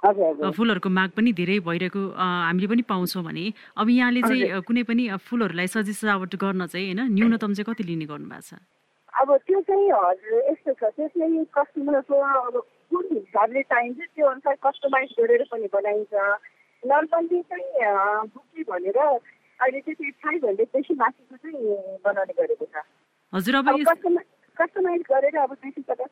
फुलहरूको 0.00 0.88
माग 0.88 1.10
पनि 1.12 1.32
धेरै 1.36 1.58
भइरहेको 1.60 2.00
हामीले 2.16 2.66
पनि 2.72 2.82
पाउँछौँ 2.88 3.22
भने। 3.24 3.44
अब 3.76 3.86
यहाँले 3.90 4.20
चाहिँ 4.22 4.60
कुनै 4.64 4.82
पनि 4.88 5.08
फुलहरूलाई 5.28 5.66
सजी 5.68 5.92
सजावट 5.92 6.36
गर्न 6.40 6.66
चाहिँ 6.66 6.86
होइन? 6.96 7.00
न्यूनतम 7.12 7.52
चाहिँ 7.52 7.68
कति 7.68 7.84
लिने 7.84 8.06
गर्नु 8.08 8.28
भएको 8.28 8.40
छ? 8.48 8.60
अब 9.12 9.28
त्यो 9.44 9.60
चाहिँ 9.60 9.88
हजुर 9.92 10.32
यस्तो 10.50 10.72
छ। 10.72 10.82
त्यो 10.96 11.08
चाहिँ 11.08 11.44
कस्टमरको 11.52 12.16
अब 12.16 12.54
कुन 12.90 13.04
हिसाबले 13.12 13.62
चाहिन्छ 13.62 13.98
त्यो 14.00 14.26
अनुसार 14.26 14.54
कस्टमाइज 14.64 15.10
गरेर 15.20 15.42
पनि 15.52 15.68
बनाइन्छ। 15.68 16.14
नर्मल्ली 16.82 17.40
चाहिँ 17.44 18.24
बुकी 18.32 18.62
भनेर 18.72 18.98
अहिले 19.60 19.80
चाहिँ 19.80 19.96
त्यो 20.00 20.10
फाइभ 20.24 20.44
हन्ड्रेडदेखि 20.46 20.94
माथिको 21.02 21.36
चाहिँ 21.36 21.98
बनाउने 22.04 22.34
गरेको 22.40 22.64
छ। 22.64 22.84
हजुर 23.32 23.54
अब 23.54 23.66
कस्टमाइज 24.56 25.02
गरेर 25.10 25.36
अब 25.38 25.52
दुई 25.54 25.70
सय 25.70 25.82
पचास 25.88 26.10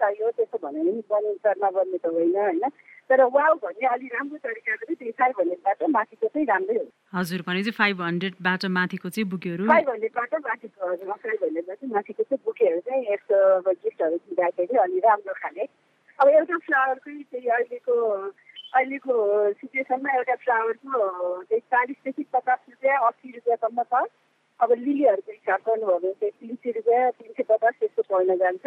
चाहियो 0.00 0.30
त्यसो 0.36 0.58
भने 0.62 0.80
पनि 0.84 1.02
बनिन्छ 1.10 1.46
नबन्ने 1.64 1.98
त 1.98 2.06
होइन 2.12 2.36
होइन। 2.36 2.64
तर 3.10 3.22
वाउ 3.32 3.54
भन्ने 3.62 3.86
अलिक 3.86 4.12
राम्रो 4.14 4.38
तरिकाले 4.44 4.84
चाहिँ 4.84 4.96
त्यो 5.00 5.12
फाइभ 5.20 5.34
हन्ड्रेडबाट 5.40 5.82
माथिको 5.96 6.26
चाहिँ 6.26 6.46
राम्रै 6.46 6.76
हो। 6.76 6.84
हजुर 7.16 7.42
भने 7.48 7.62
चाहिँ 7.62 7.76
फाइभ 7.78 8.02
हन्ड्रेडबाट 8.02 8.64
माथिको 8.76 9.08
चाहिँ 9.08 9.28
बुकेहरू। 9.30 9.68
फाइभ 9.72 9.88
हन्ड्रेडबाट 9.90 10.34
माथिको 10.48 10.90
हजुर 10.92 11.12
फाइभ 11.24 11.44
हन्ड्रेडबाट 11.44 11.84
माथिको 11.96 12.22
चाहिँ 12.22 12.42
बुकेहरू 12.44 12.80
चाहिँ 12.88 13.02
यस्तो 13.12 13.36
गिफ्टहरू 13.70 14.16
दिँदाखेरि 14.16 14.76
अलि 14.84 14.98
राम्रो 15.06 15.34
खाले। 15.40 15.64
अब 16.18 16.28
एउटा 16.28 16.56
फ्लावरकै 16.66 17.16
चाहिँ 17.32 17.48
अहिलेको 17.56 17.94
अहिलेको 18.76 19.14
सिचुएसनमा 19.60 20.10
एउटा 20.16 20.34
फ्लावरको 20.44 21.00
चाहिँ 21.48 21.60
चालिसदेखि 21.72 22.24
पचास 22.34 22.60
रुपियाँ 22.70 22.98
अस्सी 23.08 23.28
रुपियाँसम्म 23.36 23.82
छ। 23.82 24.04
अब 24.60 24.72
लिलीहरूको 24.72 25.32
हिसाब 25.32 25.60
गर्नुभयो 25.68 25.98
भने 26.00 26.12
चाहिँ 26.20 26.32
तिन 26.40 26.54
सय 26.56 26.70
रुपियाँ 26.76 27.10
तिन 27.16 27.32
सय 27.36 27.44
पचास 27.50 27.74
त्यस्तो 27.80 28.02
पर्न 28.10 28.36
जान्छ। 28.42 28.66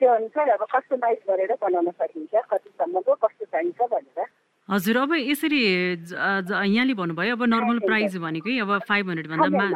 त्यो 0.00 0.08
अनुसार 0.14 0.48
अब 0.50 0.62
कस्टमाइज 0.74 1.18
गरेर 1.28 1.52
बनाउन 1.62 1.90
सकिन्छ। 1.90 2.34
कतिसम्मको 2.50 3.14
कस्तो 3.22 3.44
चाहिन्छ 3.44 3.80
भनेर। 3.92 4.26
हजुर 4.68 4.96
अब 4.96 5.12
यसरी 5.14 5.60
यहाँले 6.14 6.94
भन्नुभयो 6.94 7.36
अब 7.36 7.42
नर्मल 7.54 7.78
प्राइस 7.88 8.16
भनेकै 8.20 8.58
अब 8.62 8.70
फाइभ 8.88 9.04
हन्ड्रेडभन्दा 9.10 9.66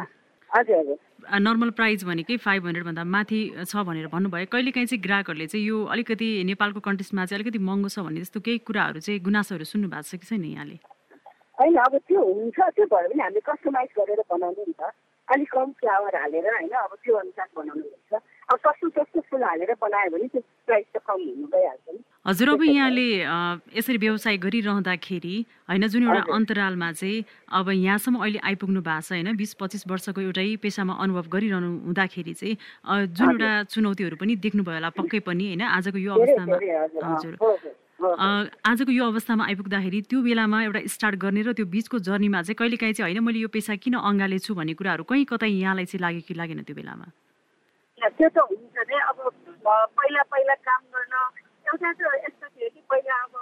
नर्मल 0.53 1.69
प्राइस 1.77 2.03
भनेकै 2.05 2.37
फाइभ 2.37 2.65
हन्ड्रेडभन्दा 2.65 3.03
माथि 3.03 3.39
छ 3.65 3.75
भनेर 3.89 4.07
भन्नुभयो। 4.07 4.45
कहिलेकाहीँ 4.53 4.87
चाहिँ 4.87 5.01
ग्राहकहरूले 5.01 5.47
चाहिँ 5.47 5.65
यो 5.65 5.77
अलिकति 5.89 6.27
नेपालको 6.45 6.79
कन्टेस्टमा 6.79 7.25
चाहिँ 7.25 7.41
अलिकति 7.41 7.59
महँगो 7.59 7.89
छ 7.89 7.99
भन्ने 8.05 8.21
जस्तो 8.21 8.39
केही 8.45 8.57
कुराहरू 8.69 8.99
चाहिँ 9.01 9.19
गुनासोहरू 9.23 9.65
सुन्नु 9.65 9.87
भएको 9.89 10.03
छ 10.03 10.21
कि 10.21 10.25
छैन 10.29 10.45
यहाँले? 10.45 10.77
होइन 11.57 11.75
अब 11.85 11.93
त्यो 12.05 12.21
हुन्छ 12.21 12.59
त्यो 12.75 12.85
भयो 12.85 13.07
भने 13.09 13.23
हामीले 13.23 13.41
कस्टमाइज 13.49 13.89
गरेर 13.97 14.21
बनाउने 14.29 14.63
नि 14.67 14.73
त। 14.77 14.93
अलिक 15.27 15.49
कम 15.51 15.71
फ्लावर 15.79 16.15
हालेर 16.15 16.47
होइन 16.53 16.69
अब 16.83 16.95
त्यो 17.03 17.15
अनुसार 17.15 17.47
बनाउनु 17.57 17.83
पर्छ 17.83 18.21
अब 18.49 18.57
सस्तो 18.59 18.89
सस्तो 18.89 19.19
फुल 19.29 19.43
हालेर 19.43 19.71
बनायो 19.81 20.09
भने 20.11 20.27
त्यो 20.27 20.41
प्राइस 20.67 20.85
त 20.95 20.97
कम 21.07 21.19
हुनु 21.21 21.47
गइहाल्छ 21.47 21.87
नि। 21.93 21.99
हजुर 22.27 22.49
अब 22.49 22.63
यहाँले 22.63 23.07
यसरी 23.77 23.97
व्यवसाय 23.97 24.37
गरिरहँदाखेरि 24.45 25.35
होइन 25.69 25.87
जुन 25.87 26.03
एउटा 26.03 26.23
अन्तरालमा 26.35 26.91
चाहिँ 26.91 27.23
अब 27.51 27.69
यहाँसम्म 27.71 28.19
अहिले 28.19 28.39
आइपुग्नु 28.43 28.81
भएको 28.83 29.01
छ 29.01 29.11
होइन 29.13 29.35
बिस 29.37 29.53
पच्चिस 29.61 29.87
वर्षको 29.87 30.21
एउटै 30.21 30.47
पेसामा 30.59 30.93
अनुभव 31.03 31.25
गरिरहनु 31.31 31.71
हुँदाखेरि 31.87 32.33
चाहिँ 32.33 32.55
जुन 33.15 33.29
एउटा 33.31 33.51
चुनौतीहरू 33.71 34.15
पनि 34.19 34.35
देख्नुभयो 34.43 34.75
होला 34.75 34.89
पक्कै 34.99 35.19
पनि 35.23 35.47
होइन 35.47 35.63
आजको 35.71 35.97
यो 35.97 36.11
अवस्थामा। 36.13 36.55
हजुर। 37.15 37.35
आजको 38.03 38.91
यो 38.91 39.05
अवस्थामा 39.05 39.45
आइपुग्दाखेरि 39.47 40.01
त्यो 40.09 40.21
बेलामा 40.21 40.63
एउटा 40.63 40.79
स्टार्ट 40.93 41.15
गर्ने 41.15 41.41
र 41.41 41.53
त्यो 41.53 41.65
बिचको 41.65 41.99
जर्नीमा 41.99 42.41
चाहिँ 42.41 42.55
कहिलेकाहीँ 42.59 42.93
चाहिँ 42.93 43.13
होइन 43.13 43.23
मैले 43.23 43.39
यो 43.39 43.47
पेसा 43.47 43.75
किन 43.79 43.93
अँगालेछु 43.99 44.55
भन्ने 44.55 44.73
कुराहरू 44.73 45.03
कहीँ 45.03 45.25
कतै 45.25 45.47
यहाँलाई 45.47 45.85
चाहिँ 45.85 46.01
लाग्यो 46.01 46.21
कि 46.27 46.33
लागेन 46.33 46.63
त्यो 46.63 46.75
बेलामा? 46.75 47.05
त्यो 48.03 48.29
त 48.29 48.37
हुन्छ 48.51 48.75
नै। 48.89 48.99
अब 49.07 49.17
पहिला 49.95 50.21
पहिला 50.31 50.55
काम 50.67 50.81
गर्न 50.91 51.13
एउटा 51.71 51.91
त 51.93 52.01
यस्तो 52.27 52.47
थियो 52.47 52.69
कि 52.75 52.81
पहिला 52.91 53.15
अब 53.23 53.33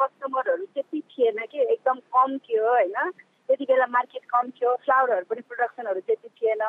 कस्टमरहरू 0.00 0.64
त्यति 0.74 1.00
थिएन 1.00 1.38
कि 1.52 1.58
एकदम 1.72 1.98
कम 2.12 2.36
थियो 2.44 2.64
होइन? 2.68 2.96
त्यति 3.48 3.64
बेला 3.64 3.86
मार्केट 3.86 4.24
कम 4.24 4.50
थियो 4.56 4.74
फ्लावरहरू 4.84 5.24
पनि 5.30 5.40
प्रडक्सनहरू 5.48 6.00
त्यति 6.00 6.28
थिएन। 6.28 6.62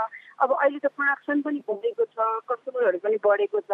अब 0.44 0.50
अहिले 0.54 0.80
त 0.80 0.92
प्रडक्सन 0.92 1.42
पनि 1.42 1.60
बढेको 1.70 2.06
छ 2.06 2.18
कस्टमरहरू 2.50 3.00
पनि 3.00 3.18
बढेको 3.24 3.60
छ। 3.60 3.72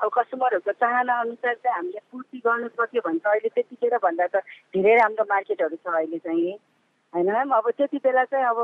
अब 0.00 0.08
कस्टमरहरूको 0.08 0.72
चाहना 0.72 1.14
अनुसार 1.20 1.54
चाहिँ 1.54 1.76
हामीले 1.76 2.00
पूर्ति 2.12 2.38
गर्नु 2.46 2.68
सक्यो 2.68 3.02
भने 3.04 3.18
त 3.18 3.26
अहिले 3.28 3.48
त्यतिखेर 3.52 3.96
भन्दा 4.00 4.26
त 4.32 4.36
धेरै 4.72 4.94
राम्रो 4.96 5.24
मार्केटहरू 5.28 5.76
छ 5.76 5.86
अहिले 5.92 6.18
चाहिँ। 6.18 6.56
होइन 7.12 7.30
म्याम? 7.30 7.50
अब 7.52 7.70
त्यति 7.76 7.98
बेला 8.04 8.24
चाहिँ 8.24 8.46
अब 8.46 8.58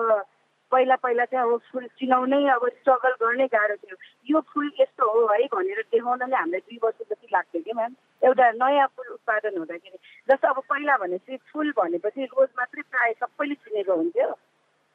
पहिला 0.75 0.97
पहिला 0.97 1.25
चाहिँ 1.25 1.45
अब 1.47 1.61
फुल 1.73 1.87
चिनाउनै 1.99 2.38
अब 2.50 2.69
स्ट्रगल 2.69 3.12
गर्नै 3.23 3.47
गाह्रो 3.47 3.76
थियो। 3.76 3.97
यो 4.31 4.40
फुल 4.52 4.71
यस्तो 4.81 5.11
हो 5.11 5.26
है 5.33 5.47
भनेर 5.52 5.83
देखाउन 5.93 6.23
नै 6.23 6.37
हामीलाई 6.37 6.61
दुई 6.61 6.78
वर्ष 6.85 6.99
जति 7.11 7.28
लाग्थ्यो 7.33 7.62
कि 7.62 7.73
म्याम 7.73 7.95
एउटा 8.23 8.50
नयाँ 8.62 8.87
फुल 8.97 9.09
उत्पादन 9.09 9.59
हुँदाखेरि। 9.59 9.99
जस्तो 10.28 10.49
अब 10.49 10.59
पहिला 10.71 10.97
भनेपछि 10.97 11.37
फुल 11.52 11.71
भनेपछि 11.78 12.25
रोज 12.35 12.49
मात्रै 12.59 12.83
प्रायः 12.90 13.14
सबैले 13.23 13.54
चिनेको 13.54 13.95
हुन्थ्यो। 13.95 14.28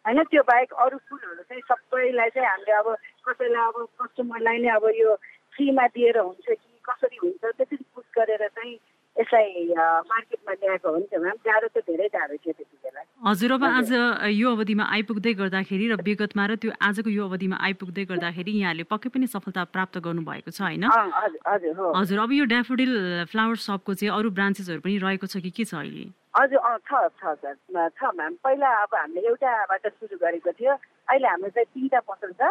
होइन 0.05 0.24
त्यो 0.24 0.43
बाहेक 0.43 0.74
अरू 0.83 0.98
फुलहरू 0.98 1.43
चाहिँ 1.43 1.62
सबैलाई 1.71 2.29
चाहिँ 2.29 2.50
हामीले 2.50 2.74
अब 2.74 2.88
कसैलाई 3.27 3.67
अब 3.67 3.88
कस्टमरलाई 4.01 4.57
नै 4.57 4.69
अब 4.75 4.86
यो 4.95 5.15
फ्रीमा 5.55 5.88
दिएर 5.95 6.17
हुन्छ 6.19 6.48
कि 6.50 6.69
कसरी 6.88 7.17
हुन्छ 7.24 7.43
त्यसरी 7.45 7.83
पुस 7.95 8.05
गरेर 8.17 8.48
चाहिँ 8.48 8.75
यसलाई 9.19 9.73
मार्केटमा 10.09 10.53
ल्याएको 10.53 10.88
हो 10.89 10.97
नि 10.97 11.07
त 11.11 11.19
म्याम। 11.19 11.38
गाह्रो 11.47 11.67
त 11.75 11.77
धेरै 11.88 12.07
गाह्रो 12.07 12.35
थियो 12.39 12.53
त्यति 12.55 12.77
बेला। 12.83 13.01
हजुर 13.27 13.51
अब 13.51 13.63
आज 13.63 13.91
यो 14.31 14.47
अवधिमा 14.55 14.83
आइपुग्दै 14.95 15.33
गर्दाखेरि 15.41 15.85
र 15.91 15.95
विगतमा 16.07 16.43
र 16.47 16.55
त्यो 16.55 16.71
आजको 16.79 17.09
यो 17.09 17.23
अवधिमा 17.27 17.57
आइपुग्दै 17.67 18.03
गर्दाखेरि 18.11 18.51
यहाँले 18.63 18.83
पक्कै 18.88 19.09
पनि 19.11 19.27
सफलता 19.27 19.63
प्राप्त 19.75 19.97
गर्नुभएको 20.07 20.51
छ 20.55 20.61
होइन? 20.63 20.88
हजुर 21.99 22.19
अब 22.23 22.31
यो 22.31 22.45
ड्याफोडिल 22.47 22.91
फ्लावर 23.27 23.55
सपको 23.67 23.93
चाहिँ 23.99 24.15
अरू 24.15 24.29
ब्रान्चेसहरू 24.39 24.79
पनि 24.88 24.97
रहेको 25.03 25.27
छ 25.27 25.43
कि 25.43 25.51
के 25.51 25.63
छ 25.67 25.75
अहिले? 25.83 26.07
हजुर 26.39 26.59
छ 26.88 26.91
छ 27.19 27.35
सर 27.43 27.55
छ 27.99 28.01
म्याम। 28.15 28.33
पहिला 28.39 28.69
अब 28.88 28.95
हामीले 28.95 29.27
एउटाबाट 29.27 29.88
सुरु 29.99 30.15
गरेको 30.23 30.51
थियो। 30.55 30.73
अहिले 31.11 31.27
हाम्रो 31.27 31.49
चाहिँ 31.59 31.67
तिनवटा 31.75 31.99
पसल 32.07 32.31
छ। 32.39 32.43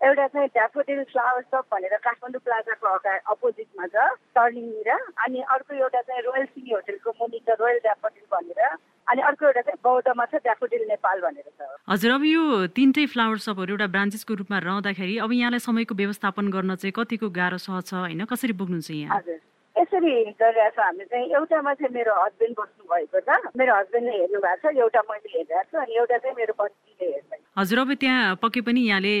एउटा 0.00 0.26
चाहिँ 0.28 0.48
ड्याफोडिल 0.54 1.02
फ्लावर 1.10 1.42
सप 1.42 1.64
भनेर 1.72 1.94
काठमाडौँ 2.04 2.40
प्लाजाको 2.44 2.86
अगा 2.96 3.12
अपोजिटमा 3.32 3.86
छ 3.94 3.96
टर्निङनिर 4.36 4.90
अनि 5.24 5.40
अर्को 5.54 5.74
एउटा 5.74 6.00
चाहिँ 6.00 6.22
रोयल 6.22 6.44
सिटी 6.46 6.72
होटेलको 6.72 7.10
मुनि 7.20 7.40
छ 7.46 7.56
रोयल 7.60 7.78
ड्याफोडिल 7.86 8.26
भनेर। 8.34 8.76
अनि 9.06 9.22
अर्को 9.22 9.46
एउटा 9.46 9.60
चाहिँ 9.60 9.80
बौद्धमा 9.84 10.24
छ 10.26 10.42
ड्याफोडिल 10.44 10.82
नेपाल 10.88 11.20
भनेर 11.20 11.48
छ। 11.48 11.68
हजुर 11.88 12.12
अब 12.12 12.24
यो 12.28 12.42
तिनटै 12.76 13.06
फ्लावर 13.14 13.38
सपहरू 13.46 13.72
एउटा 13.72 13.86
ब्रान्चेसको 13.96 14.34
रूपमा 14.42 14.58
रहँदाखेरि 14.68 15.16
अब 15.24 15.32
यहाँलाई 15.32 15.64
समयको 15.64 15.94
व्यवस्थापन 16.02 16.50
गर्न 16.52 16.74
चाहिँ 16.76 16.92
कतिको 17.00 17.30
गाह्रो 17.40 17.58
सहज 17.64 17.84
छ 17.88 17.94
होइन? 17.94 18.24
कसरी 18.28 18.52
पुग्नुहुन्छ 18.60 18.90
यहाँ? 18.90 19.16
हजुर। 19.16 19.40
यसरी 19.76 20.12
गरिरहेको 20.40 20.76
छ 20.76 20.84
हामीले 20.84 21.04
चाहिँ। 21.08 21.26
एउटामा 21.40 21.74
चाहिँ 21.80 21.92
मेरो 21.96 22.12
हस्बेन्ड 22.20 22.54
बस्नु 22.60 22.84
भएको 22.92 23.20
छ। 23.24 23.56
मेरो 23.56 23.72
हस्बेन्डले 23.80 24.14
हेर्नु 24.20 24.40
भएको 24.44 24.68
छ 24.68 24.76
एउटा 24.76 25.00
मैले 25.08 25.28
हेरिरहेको 25.34 25.70
छु। 25.72 25.78
अनि 25.84 25.92
एउटा 26.04 26.16
चाहिँ 26.18 26.36
मेरो 26.36 26.52
बच्चीले 26.60 27.12
हेर्छ 27.12 27.44
हजुर 27.56 27.78
अब 27.78 27.90
त्यहाँ 28.00 28.36
पक्कै 28.36 28.60
पनि 28.68 28.80
यहाँले 28.86 29.12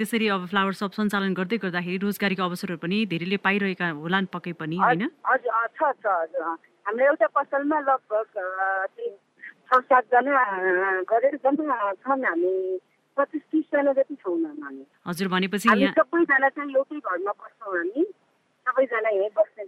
त्यसरी 0.00 0.26
अब 0.34 0.42
फ्लावर 0.48 0.72
सप 0.80 0.92
सञ्चालन 0.96 1.32
गर्दै 1.36 1.56
गर्दाखेरि 1.64 1.98
रोजगारीको 2.04 2.42
अवसरहरू 2.42 2.80
पनि 2.84 2.98
धेरैले 3.12 3.36
पाइरहेका 3.46 3.86
होलान् 4.00 4.32
पक्कै 4.32 4.52
पनि 4.60 4.76
होइन? 4.80 5.02
हजुर 5.28 5.52
छ 5.76 5.80
छ 6.00 6.06
हाम्रो 6.88 7.04
एउटा 7.06 7.26
पसलमा 7.36 7.78
लगभग 7.88 8.28
छ 8.96 9.80
सातजना 9.90 10.40
गरेर 11.12 11.36
छन् 11.44 12.24
हामी। 12.24 12.54
पच्चिस 13.16 13.44
तिसजना 13.52 13.92
जति 13.92 14.14
छौँ 14.24 14.40
हामी। 14.40 14.84
हजुर 15.06 15.28
भनेपछि 15.28 15.68
सबैजना 15.68 16.48
चाहिँ 16.48 16.72
एउटै 16.72 16.96
घरमा 16.96 17.32
बस्छौँ 17.40 17.72
हामी। 17.76 18.02
सबैजना 18.66 19.10
यहीँ 19.20 19.32
बस्ने 19.36 19.64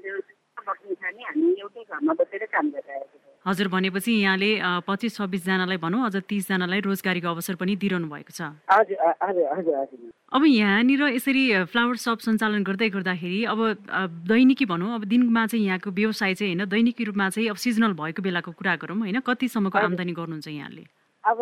बस्ने 0.65 0.95
छ 0.97 1.03
नि 1.13 1.23
हामी 1.29 1.47
एउटै 1.61 1.83
घरमा 1.93 2.13
बसेर 2.21 2.43
काम 2.57 2.67
गरिरहेको 2.73 3.17
छौँ। 3.21 3.24
हजुर 3.47 3.69
भनेपछि 3.69 4.13
यहाँले 4.13 4.51
पच्चिस 4.89 5.17
छब्बिसजनालाई 5.17 5.77
भनौँ 5.77 6.05
अझ 6.07 6.17
तिसजनालाई 6.25 6.81
रोजगारीको 6.81 7.29
अवसर 7.29 7.55
पनि 7.61 7.77
दिइरहनु 7.77 8.09
भएको 8.09 8.33
छ। 8.33 8.41
अब 10.35 10.43
यहाँनिर 10.45 11.03
यसरी 11.15 11.43
फ्लावर 11.69 11.97
सप 11.97 12.19
सञ्चालन 12.25 12.63
गर्दै 12.65 12.89
गर्दाखेरि 12.91 13.45
अब 13.45 13.61
दैनिकी 14.27 14.65
भनौँ 14.65 14.95
अब 14.95 15.05
दिनमा 15.05 15.47
चाहिँ 15.47 15.67
यहाँको 15.67 15.91
व्यवसाय 15.93 16.35
चाहिँ 16.35 16.57
होइन 16.57 16.69
दैनिकी 16.69 17.05
रूपमा 17.05 17.29
चाहिँ 17.31 17.49
अब 17.51 17.57
सिजनल 17.61 17.93
भएको 17.95 18.23
बेलाको 18.23 18.51
कुरा 18.57 18.75
गरौँ 18.81 18.99
होइन 18.99 19.21
कतिसम्मको 19.21 19.79
आम्दानी 19.79 20.13
गर्नुहुन्छ 20.13 20.49
यहाँले? 20.49 20.85
अब 21.25 21.39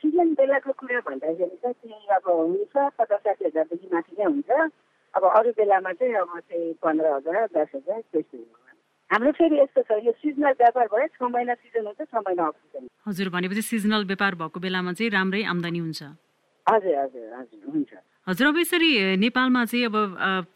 सिजन 0.00 0.32
बेलाको 0.40 0.72
कुरा 0.72 1.00
भन्दाखेरि 1.06 1.56
चाहिँ 1.62 1.76
त्यही 1.76 2.08
अब 2.16 2.24
हुन्छ 2.26 2.74
पचास 2.98 3.20
साठी 3.20 3.44
हजारदेखि 3.44 3.86
माथि 3.92 4.12
नै 4.18 4.24
हुन्छ। 4.24 4.50
अब 5.14 5.22
अरू 5.28 5.50
बेलामा 5.60 5.92
चाहिँ 5.92 6.14
अब 6.14 6.38
चाहिँ 6.40 6.72
पन्ध्र 6.82 7.06
हजार 7.14 7.46
दस 7.52 7.70
हजार 7.76 8.00
त्यस्तो 8.00 8.38
हाम्रो 9.12 9.30
फेरि 9.36 9.56
यस्तो 9.60 9.80
छ 9.84 10.00
यो 10.08 10.12
सिजनल 10.24 10.54
व्यापार 10.56 10.86
भयो 10.88 11.06
छ 11.12 11.28
महिना 11.28 11.54
सिजन 11.60 11.84
हुन्छ 11.86 12.00
छ 12.08 12.14
महिना 12.26 12.44
अफ 12.48 12.56
सिजन 12.56 12.88
हजुर 13.08 13.28
भनेपछि 13.28 13.62
सिजनल 13.62 14.04
व्यापार 14.08 14.34
भएको 14.40 14.60
बेलामा 14.64 14.92
चाहिँ 14.96 15.10
राम्रै 15.12 15.42
आम्दानी 15.52 15.78
हुन्छ। 15.84 16.02
हजुर 16.66 16.94
हजुर 16.96 17.26
हजुर 17.36 17.60
हुन्छ। 17.72 17.92
हजुर 18.28 18.46
अब 18.48 18.56
यसरी 18.58 18.90
नेपालमा 19.20 19.64
चाहिँ 19.68 19.84
अब 19.84 19.96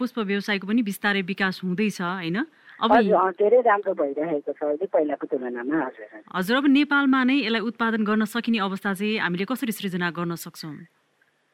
पुष्प 0.01 0.19
व्यवसायको 0.25 0.67
पनि 0.67 0.83
बिस्तारै 0.89 1.23
विकास 1.29 1.61
हुँदैछ 1.65 2.01
होइन? 2.01 2.39
अब 2.81 2.91
धेरै 3.37 3.61
राम्रो 3.61 3.93
भइरहेको 4.01 4.53
छ 4.57 4.61
अहिले 4.65 4.87
पहिलाको 4.89 5.27
तुलनामा 5.29 5.77
हजुर। 5.85 6.09
हजुर 6.33 6.57
अब 6.57 6.67
नेपालमा 6.81 7.21
नै 7.29 7.37
यसलाई 7.45 7.63
उत्पादन 7.69 8.03
गर्न 8.09 8.25
सकिने 8.25 8.59
अवस्था 8.65 8.93
चाहिँ 8.97 9.21
हामीले 9.21 9.45
कसरी 9.53 9.73
सृजना 9.73 10.11
गर्न 10.17 10.35
सक्छौँ? 10.41 10.77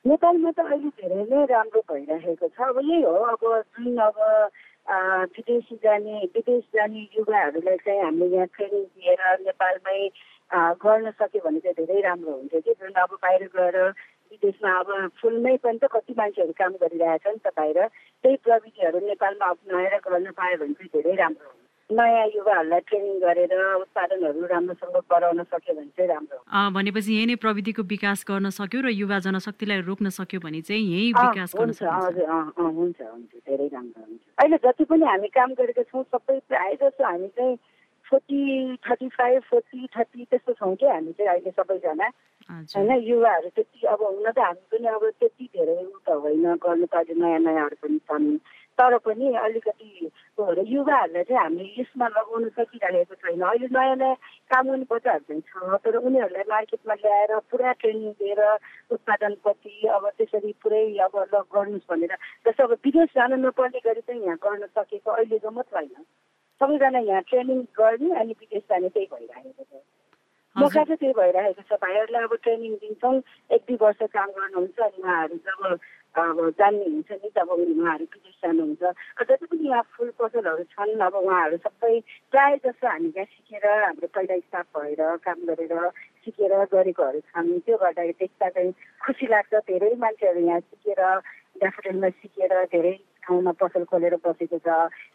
नेपालमा 0.04 0.50
त 0.54 0.58
अहिले 0.70 0.90
धेरै 1.02 1.22
नै 1.34 1.40
राम्रो 1.50 1.80
भइरहेको 1.90 2.46
छ। 2.46 2.58
अब 2.62 2.78
यही 2.78 3.02
हो 3.02 3.14
अब 3.34 3.42
जुन 3.74 3.98
अब 4.06 4.16
विदेश 4.90 5.68
जाने 5.84 6.18
विदेश 6.34 6.62
जाने 6.74 7.00
युवाहरूलाई 7.16 7.76
चाहिँ 7.86 8.02
हामीले 8.02 8.36
यहाँ 8.36 8.46
ट्रेनिङ 8.56 8.84
दिएर 8.84 9.20
नेपालमै 9.40 10.00
गर्न 10.82 11.10
सक्यो 11.10 11.40
भने 11.44 11.60
चाहिँ 11.60 11.86
धेरै 11.86 12.00
राम्रो 12.08 12.32
हुन्थ्यो 12.32 12.60
कि। 12.60 12.72
जुन 12.80 12.92
अब 13.02 13.14
बाहिर 13.22 13.44
गएर 13.56 13.78
विदेशमा 14.32 14.72
अब 14.80 14.88
फुलमै 15.20 15.56
पनि 15.64 15.78
त 15.78 15.88
कति 15.94 16.14
मान्छेहरू 16.18 16.52
काम 16.58 16.72
गरिरहेछ 16.82 17.26
नि 17.26 17.38
त 17.46 17.54
बाहिर। 17.56 17.78
त्यही 17.86 18.36
प्रविधिहरू 18.44 18.98
नेपालमा 19.06 19.46
अप्नाएर 19.50 19.96
गर्न 20.08 20.30
पायो 20.38 20.56
भने 20.58 20.74
चाहिँ 20.74 20.90
धेरै 20.96 21.14
राम्रो 21.22 21.48
हुन्छ 21.48 21.61
नयाँ 21.92 22.26
युवाहरूलाई 22.34 22.80
ट्रेनिङ 22.88 23.14
गरेर 23.20 23.52
उत्पादनहरू 23.54 24.46
राम्रोसँग 24.52 24.96
गराउन 25.12 25.42
सक्यो 25.42 25.74
भने 25.74 25.90
चाहिँ 25.96 26.08
राम्रो 26.10 26.70
भनेपछि 26.76 27.10
यही 27.14 27.26
नै 27.26 27.36
प्रविधिको 27.44 27.82
विकास 27.92 28.24
गर्न 28.28 28.50
सक्यो 28.58 28.80
र 28.80 28.88
युवा 28.92 29.18
जनशक्तिलाई 29.26 29.80
रोक्न 29.90 30.08
सक्यो 30.18 30.40
भने 30.40 30.60
चाहिँ 30.68 30.82
यही 30.82 31.12
विकास 31.12 31.52
गर्न 31.56 31.68
हुन्छ 31.68 31.82
हजुर 31.82 32.28
हुन्छ 32.78 33.00
हुन्छ 33.02 33.32
धेरै 33.46 33.66
राम्रो 33.68 34.02
हुन्छ। 34.06 34.20
अहिले 34.38 34.56
जति 34.64 34.84
पनि 34.88 35.04
हामी 35.04 35.28
काम 35.36 35.50
गरेका 35.60 35.82
छौँ 35.90 36.04
सबै 36.12 36.38
प्रायः 36.48 36.74
जस्तो 36.80 37.04
हामी 37.04 37.28
चाहिँ 37.36 37.56
forty 38.12 38.76
thirty 38.86 39.08
five 39.16 39.42
forty 39.50 39.86
thirty 39.96 40.24
त्यस्तो 40.24 40.52
छौँ 40.52 40.74
कि 40.76 40.86
हामी 40.86 41.12
चाहिँ 41.12 41.30
अहिले 41.30 41.50
सबैजना 41.50 42.08
होइन 42.50 42.90
युवाहरू 43.08 43.48
त्यति 43.56 43.86
अब 43.88 44.02
हुन 44.02 44.30
त 44.30 44.38
हामी 44.38 44.64
पनि 44.72 44.88
अब 44.88 45.04
त्यति 45.20 45.44
धेरै 45.56 45.76
उ 45.84 45.98
त 46.06 46.20
होइन 46.22 46.44
गर्नु 46.64 46.86
त 46.86 46.94
अहिले 46.94 47.14
नयाँ 47.20 47.38
नयाँहरू 47.40 47.76
पनि 47.82 47.98
छन्। 48.08 48.36
तर 48.78 48.96
पनि 49.04 49.34
अलिकति 49.36 49.88
युवाहरूलाई 50.72 51.24
चाहिँ 51.24 51.42
हामीले 51.42 51.80
यसमा 51.80 52.06
लगाउन 52.08 52.48
सकिरहेको 52.56 53.14
छैन। 53.14 53.42
अहिले 53.42 53.68
नयाँ 53.68 53.96
नयाँ 53.96 54.16
काम 54.50 54.68
गर्ने 54.68 54.86
बच्चाहरू 54.90 55.24
चाहिँ 55.28 55.42
छ 55.48 55.80
तर 55.84 55.96
उनीहरूलाई 56.02 56.44
मार्केटमा 56.48 56.94
ल्याएर 56.94 57.38
पुरा 57.50 57.72
ट्रेनिङ 57.80 58.10
दिएर 58.20 58.40
उत्पादनप्रति 58.96 59.74
अब 59.96 60.08
त्यसरी 60.18 60.52
पुरै 60.62 60.82
अब 61.06 61.14
ल 61.34 61.44
गर्नुहोस् 61.52 61.88
भनेर। 61.90 62.16
जस्तो 62.48 62.64
अब 62.64 62.72
विदेश 62.84 63.08
जानु 63.16 63.36
नपर्ने 63.44 63.80
गरी 63.86 64.00
चाहिँ 64.00 64.22
यहाँ 64.24 64.38
गर्न 64.44 64.66
सकेको 64.66 65.10
अहिलेको 65.10 65.50
मात्र 65.52 65.76
होइन 65.76 66.04
सबैजना 66.62 66.98
यहाँ 67.10 67.22
ट्रेनिङ 67.28 67.60
गर्ने 67.74 68.14
अनि 68.20 68.32
विदेश 68.40 68.62
जाने 68.70 68.88
त्यही 68.94 69.06
भइरहेको 69.12 69.64
छ। 69.66 69.82
मौका 70.56 70.82
चाहिँ 70.84 70.96
त्यही 70.96 71.14
भइरहेको 71.18 71.62
छ। 71.68 71.80
भाइहरूलाई 71.82 72.22
अब 72.22 72.34
ट्रेनिङ 72.42 72.72
दिन्छौँ। 72.82 73.16
एक 73.50 73.62
दुई 73.68 73.76
वर्ष 73.82 74.00
काम 74.14 74.30
गर्नुहुन्छ 74.38 74.78
अनि 74.78 75.02
उहाँहरू 75.02 75.36
जब 75.42 75.60
अब 76.12 76.38
जान्ने 76.60 76.84
हुन्छ 76.84 77.10
नि 77.18 77.28
जब 77.36 77.50
उहाँहरू 77.50 78.04
विदेश 78.04 78.36
जानुहुन्छ। 78.44 78.82
जति 79.28 79.46
पनि 79.48 79.68
यहाँ 79.68 79.82
फुल 79.96 80.10
पसलहरू 80.20 80.64
छन् 80.76 81.00
अब 81.02 81.14
उहाँहरू 81.24 81.56
सबै 81.66 81.94
प्रायः 82.30 82.56
जसो 82.64 82.86
हामी 82.86 83.12
यहाँ 83.16 83.24
सिकेर 83.32 83.66
हाम्रो 83.66 84.06
पहिला 84.14 84.38
स्टाफ 84.38 84.66
भएर 84.76 85.00
काम 85.24 85.38
गरेर 85.48 85.74
सिकेर 86.22 86.52
गरेकोहरू 86.74 87.20
छन्। 87.32 87.58
त्यो 87.64 87.76
गर्दाखेरि 87.82 88.12
देख्दा 88.22 88.48
चाहिँ 88.54 88.72
खुसी 89.02 89.26
लाग्छ। 89.34 89.54
धेरै 89.72 89.94
मान्छेहरू 90.04 90.40
यहाँ 90.46 90.60
सिकेर 90.60 91.00
ड्याफोडिलमा 91.56 92.08
सिकेर 92.10 92.52
धेरै 92.72 92.92
ठाउँमा 93.22 93.52
पसल 93.60 93.84
खोलेर 93.86 94.14
बसेको 94.18 94.58
छ। 94.58 94.68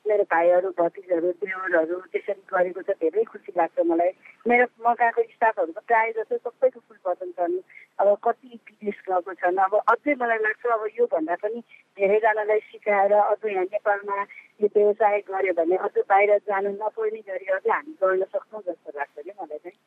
मेरो 0.08 0.24
भाइहरू 0.32 0.70
भतिजहरू 0.80 1.32
देवरहरू 1.44 1.96
त्यसरी 2.12 2.42
गरेको 2.52 2.82
छ। 2.82 2.90
धेरै 3.02 3.24
खुसी 3.24 3.52
लाग्छ 3.58 3.80
मलाई। 3.84 4.12
मेरो 4.48 4.66
म 4.80 4.94
गएको 4.96 5.22
स्टाफहरू 5.28 5.72
त 5.72 5.80
प्रायः 5.88 6.12
जस्तो 6.18 6.38
सबैको 6.38 6.80
फुल 6.80 6.98
पसन्द 7.04 7.34
छन्। 7.36 7.60
अब 8.00 8.08
कति 8.24 8.48
विदेश 8.48 8.98
गएको 9.10 9.34
छन्। 9.42 9.58
अब 9.60 9.74
अझै 9.88 10.16
मलाई 10.16 10.40
लाग्छ 10.40 10.66
अब 10.72 10.84
योभन्दा 11.00 11.36
पनि 11.44 11.60
धेरैजनालाई 11.98 12.60
सिकाएर 12.72 13.14
अझ 13.14 13.42
यहाँ 13.46 13.66
नेपालमा 13.68 14.18
यो 14.62 14.68
व्यवसाय 14.76 15.20
गऱ्यो 15.28 15.54
भने 15.54 15.76
अझ 15.86 15.96
बाहिर 16.10 16.38
जानु 16.48 16.70
नपर्ने 16.80 17.22
गरी 17.28 17.46
अझै 17.52 17.72
हामी 17.72 17.94
गर्न 18.02 18.24
सक्छौँ 18.24 18.62
जस्तो 18.62 18.98
लाग्छ 18.98 19.16
कि 19.20 19.32
मलाई 19.42 19.58
चाहिँ 19.58 19.80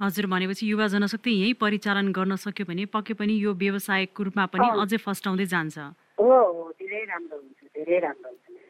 हजुर 0.00 0.26
भनेपछि 0.26 0.64
युवा 0.70 0.86
जनशक्ति 0.88 1.30
यहीँ 1.32 1.54
परिचालन 1.58 2.12
गर्न 2.14 2.36
सक्यो 2.38 2.64
भने 2.70 2.84
पक्कै 2.86 3.14
पनि 3.18 3.34
यो 3.34 3.50
व्यवसायको 3.52 4.22
रूपमा 4.22 4.44
पनि 4.46 4.66
अझै 4.78 4.98
फस्टाउँदै 5.02 5.46
जान्छ। 5.50 5.76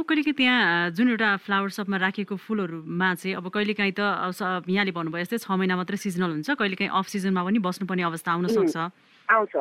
कहिलेकाहीँ 0.09 0.37
त्यहाँ 0.41 0.91
जुन 0.97 1.09
एउटा 1.11 1.29
फ्लावर 1.45 1.69
सपमा 1.69 1.97
राखेको 2.01 2.37
फुलहरूमा 2.41 3.09
चाहिँ 3.21 3.37
अब 3.37 3.45
कहिलेकाहीँ 3.45 3.93
त 3.93 4.01
यहाँले 4.73 4.93
भन्नुभयो 4.97 5.25
जस्तै 5.29 5.39
छ 5.45 5.53
महिना 5.53 5.77
मात्रै 5.77 6.01
सिजनल 6.01 6.33
हुन्छ 6.33 6.49
कहिलेकाहीँ 6.57 6.97
अफ 6.97 7.07
सिजनमा 7.13 7.45
पनि 7.45 7.59
बस्नुपर्ने 7.61 8.03
अवस्था 8.09 8.33
आउन 8.33 8.47
सक्छ। 8.49 8.77
आउँछ 9.29 9.53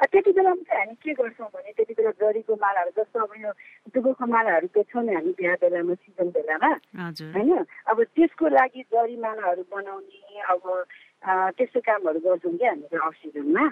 त्यति 0.00 0.32
बेलामा 0.32 0.62
चाहिँ 0.68 0.80
हामी 0.80 0.94
के 1.00 1.12
गर्छौँ 1.16 1.48
भने 1.48 1.72
त्यति 1.76 1.92
बेला 1.96 2.12
जरीको 2.20 2.52
मालाहरू 2.60 2.92
जस्तो 2.98 3.16
अब 3.20 3.32
यो 3.40 3.50
दुबोको 3.94 4.26
मालाहरू 4.26 4.66
बेच्छौँ 4.74 5.02
नि 5.04 5.12
हामी 5.14 5.32
बिहा 5.38 5.54
बेलामा 5.62 5.94
सिजन 5.94 6.28
बेलामा। 6.30 6.70
होइन? 7.34 7.50
अब 7.90 8.02
त्यसको 8.16 8.48
लागि 8.48 8.82
जरी 8.92 9.16
मालाहरू 9.16 9.62
बनाउने 9.72 10.40
अब 10.52 10.62
त्यस्तो 11.56 11.80
कामहरू 11.80 12.20
गर्छौँ 12.20 12.56
कि 12.56 12.64
हामीले 12.64 12.96
अफ 13.06 13.14
सिजनमा 13.22 13.64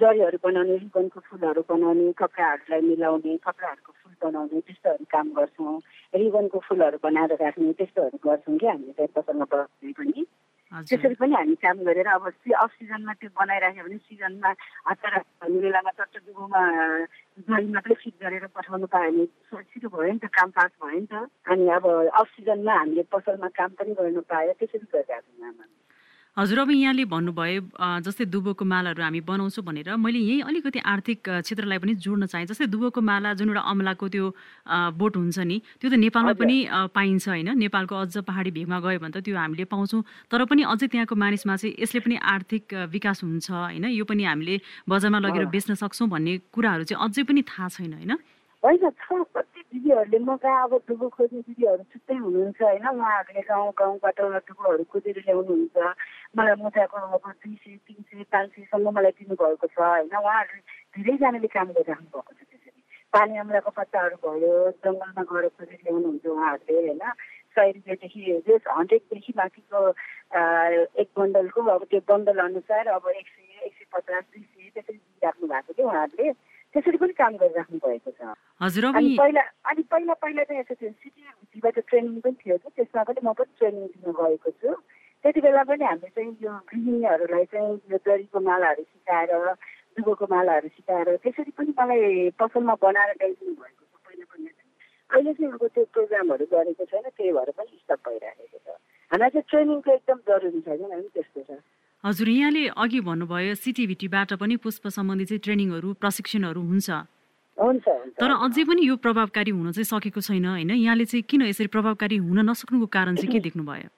जरीहरू 0.00 0.38
बनाउने 0.44 0.76
रिबनको 0.76 1.20
फुलहरू 1.20 1.62
बनाउने 1.68 2.12
कपडाहरूलाई 2.12 2.80
मिलाउने 2.80 3.36
कपडाहरूको 3.36 3.92
फुल 3.92 4.12
बनाउने 4.22 4.60
त्यस्तोहरू 4.60 5.04
काम 5.04 5.26
गर्छौँ। 5.36 5.74
रिबनको 6.14 6.58
फुलहरू 6.58 6.98
बनाएर 7.02 7.32
राख्ने 7.42 7.72
त्यस्तोहरू 7.72 8.18
गर्छौँ 8.24 8.56
कि 8.58 8.66
हामीले। 8.66 9.06
पसलमा 9.06 9.44
पनि। 9.44 10.26
त्यसरी 10.72 11.14
पनि 11.14 11.34
हामी 11.34 11.54
काम 11.54 11.78
गरेर 11.78 12.06
अब 12.06 12.26
अफ 12.56 12.70
सिजनमा 12.70 13.12
त्यो 13.12 13.30
बनाइराख्यो 13.40 13.84
भने 13.84 13.96
सिजनमा 13.96 14.50
हतार 14.88 15.18
बेलामा 15.44 15.90
चट्टुमा 15.90 16.62
जरी 17.38 17.66
मात्रै 17.72 17.94
फिट 17.94 18.14
गरेर 18.22 18.46
पठाउनु 18.46 18.86
पायो 18.86 19.10
भने 19.12 19.62
छिटो 19.62 19.88
भयो 19.88 20.12
नि 20.12 20.18
त 20.18 20.24
काम 20.24 20.50
पास 20.50 20.70
भयो 20.84 21.00
नि 21.00 21.06
त। 21.06 21.28
अनि 21.46 21.68
अब 21.68 21.84
अफ 22.14 22.28
हामीले 22.68 23.02
पसलमा 23.02 23.48
काम 23.48 23.68
पनि 23.68 23.94
गर्नु 23.94 24.20
पायो 24.20 24.52
त्यसरी 24.52 24.86
गरिरहेको 24.94 25.52
छौँ 25.52 25.81
हजुर 26.36 26.58
अब 26.58 26.70
यहाँले 26.72 27.04
भन्नुभयो 27.12 27.60
जस्तै 28.00 28.24
दुबोको 28.24 28.64
मालाहरू 28.64 29.02
हामी 29.04 29.20
बनाउँछौँ 29.20 29.64
भनेर। 29.64 29.88
मैले 30.00 30.18
यहीँ 30.18 30.40
अलिकति 30.48 30.80
आर्थिक 30.80 31.28
क्षेत्रलाई 31.28 31.78
पनि 31.78 31.94
जोड्न 32.00 32.24
चाहेँ। 32.24 32.46
जस्तै 32.48 32.66
दुबोको 32.72 33.00
माला 33.04 33.36
जुन 33.36 33.52
एउटा 33.52 33.60
अमलाको 33.60 34.08
त्यो 34.08 34.26
बोट 34.96 35.12
हुन्छ 35.16 35.38
नि 35.44 35.60
त्यो 35.76 35.92
त 35.92 35.94
नेपालमा 36.00 36.32
पनि 36.40 36.56
पाइन्छ 36.96 37.28
होइन? 37.28 37.48
नेपालको 37.52 37.94
अझ 38.00 38.24
पहाडी 38.24 38.50
भेगमा 38.56 38.80
गयो 38.80 38.98
भने 39.04 39.12
त 39.12 39.20
त्यो 39.20 39.36
हामीले 39.36 39.64
पाउँछौँ। 39.68 40.00
तर 40.32 40.40
पनि 40.48 40.62
अझै 40.72 40.88
त्यहाँको 40.88 41.14
मानिसमा 41.20 41.56
चाहिँ 41.60 41.76
यसले 41.76 42.00
पनि 42.00 42.16
आर्थिक 42.16 42.64
विकास 42.88 43.28
हुन्छ 43.28 43.52
होइन? 43.52 43.84
यो 43.92 44.04
पनि 44.08 44.24
हामीले 44.24 44.56
बजारमा 44.88 45.18
लगेर 45.20 45.44
बेच्न 45.52 45.76
सक्छौँ 45.76 46.08
भन्ने 46.08 46.48
कुराहरू 46.48 46.84
चाहिँ 46.88 46.96
अझै 46.96 47.28
पनि 47.28 47.44
थाहा 47.44 47.68
छैन 47.76 47.92
होइन? 47.92 48.16
होइन 48.62 48.90
छ 48.92 49.16
कति 49.28 49.60
दिदीहरूले 49.64 50.18
म 50.20 50.36
कहाँ 50.38 50.62
अब 50.64 50.74
दुबो 50.86 51.08
खोज्ने 51.10 51.40
दिदीहरू 51.42 51.82
छुट्टै 51.84 52.14
हुनुहुन्छ 52.16 52.62
होइन 52.62 52.86
उहाँहरूले 52.88 53.42
गाउँ 53.44 53.72
गाउँबाट 53.74 54.20
दुबोहरू 54.44 54.84
खोजेर 54.86 55.18
ल्याउनुहुन्छ 55.20 55.76
मलाई 56.32 56.54
मोजाको 56.56 56.96
अब 57.08 57.26
दुई 57.26 57.54
सय 57.56 57.76
तिन 57.82 58.02
सय 58.04 58.22
पाँच 58.30 58.50
सयसम्म 58.52 58.90
मलाई 58.92 59.18
दिनुभएको 59.18 59.66
छ 59.68 59.78
होइन 59.80 60.14
उहाँहरूले 60.14 60.62
धेरैजनाले 60.94 61.50
काम 61.50 61.72
गरिराख्नु 61.72 62.06
भएको 62.08 62.22
छ 62.30 62.40
त्यसरी 62.44 62.80
पानी 63.12 63.38
अमलाको 63.38 63.70
पत्ताहरू 63.72 64.16
भयो 64.22 64.54
जङ्गलमा 64.78 65.26
गएर 65.26 65.48
खोजेर 65.50 65.80
ल्याउनुहुन्छ 65.80 66.26
उहाँहरूले 66.28 66.78
होइन 66.78 67.02
सय 67.56 67.70
रुपियाँदेखि 67.72 68.22
हन्ड्रेडदेखि 68.70 69.32
माथिको 69.36 69.84
एक 70.98 71.08
बन्डलको 71.16 71.66
अब 71.72 71.90
त्यो 71.90 72.00
बन्डल 72.06 72.38
अनुसार 72.44 72.94
अब 72.94 73.10
एक 73.10 73.26
सय 73.26 73.66
एक 73.66 73.74
सय 73.74 73.90
पचास 73.90 74.24
दुई 74.24 74.42
सय 74.44 74.70
त्यसरी 74.70 74.96
दिइराख्नु 74.96 75.48
भएको 75.48 75.72
थियो 75.74 75.88
उहाँहरूले 75.88 76.32
त्यसरी 76.74 76.96
पनि 77.02 77.12
काम 77.20 77.32
गरिराख्नु 77.36 77.78
भएको 77.84 78.10
छ। 78.16 78.34
हजुर 78.62 78.84
अनि 78.96 79.16
पहिला 79.20 79.42
अनि 79.70 79.82
पहिला 79.92 80.14
पहिला 80.24 80.42
चाहिँ 80.48 80.60
यस्तो 80.60 80.74
थियो 80.80 80.90
सिटीबाट 80.90 81.78
ट्रेनिङ 81.88 82.20
पनि 82.24 82.36
थियो 82.40 82.56
कि 82.62 82.70
त्यसमा 82.76 83.02
पनि 83.08 83.20
म 83.24 83.32
पनि 83.38 83.52
ट्रेनिङ 83.58 83.86
दिन 83.92 84.12
गएको 84.20 84.50
छु। 84.60 84.70
त्यति 85.24 85.40
बेला 85.40 85.62
पनि 85.68 85.84
हामीले 85.84 86.10
चाहिँ 86.16 86.36
यो 86.42 86.52
गृहिणीहरूलाई 86.70 87.44
चाहिँ 87.52 87.74
यो 87.92 87.98
जरीको 88.06 88.40
मालाहरू 88.48 88.82
सिकाएर 88.82 89.32
दुबोको 89.96 90.26
मालाहरू 90.32 90.68
सिकाएर 90.76 91.08
त्यसरी 91.22 91.52
पनि 91.58 91.72
मलाई 91.78 92.30
पसलमा 92.40 92.74
बनाएर 92.80 93.10
ल्याइदिनु 93.20 93.54
भएको 93.60 93.84
छ 93.84 93.94
पहिला 94.06 94.24
पहिला 94.32 94.50
चाहिँ 94.56 94.72
अहिले 95.12 95.32
चाहिँ 95.36 95.52
अब 95.52 95.66
त्यो 95.76 95.84
प्रोग्रामहरू 95.92 96.44
गरेको 96.56 96.84
छैन 96.90 97.06
त्यही 97.12 97.32
भएर 97.36 97.50
पनि 97.60 97.78
स्टप 97.84 98.00
भइरहेको 98.08 98.58
छ। 98.64 98.68
हामीलाई 99.12 99.30
चाहिँ 99.30 99.46
ट्रेनिङको 99.52 99.90
एकदम 99.92 100.18
जरुरी 100.28 100.60
छ 100.64 100.68
किनभने 100.80 101.08
त्यस्तो 101.14 101.40
छ 101.48 101.60
हजुर 102.04 102.28
यहाँले 102.28 102.62
अघि 102.74 103.00
भन्नुभयो 103.00 103.54
सिटिभिटीबाट 103.54 104.32
पनि 104.42 104.56
पुष्प 104.58 104.88
सम्बन्धी 104.90 105.24
चाहिँ 105.24 105.40
ट्रेनिङहरू 105.40 105.92
प्रशिक्षणहरू 106.02 106.60
हुन्छ। 106.60 106.90
हुन्छ 107.56 107.86
तर 108.18 108.30
अझै 108.42 108.64
पनि 108.66 108.82
यो 108.82 108.96
प्रभावकारी 108.98 109.50
हुन 109.54 109.70
चाहिँ 109.70 109.86
सकेको 109.86 110.20
छैन 110.20 110.46
होइन? 110.46 110.70
यहाँले 110.82 111.04
चाहिँ 111.06 111.22
किन 111.30 111.42
यसरी 111.46 111.70
प्रभावकारी 111.70 112.16
हुन 112.26 112.38
नसक्नुको 112.50 112.86
कारण 112.90 113.14
चाहिँ 113.22 113.32
के 113.32 113.40
देख्नुभयो? 113.46 113.88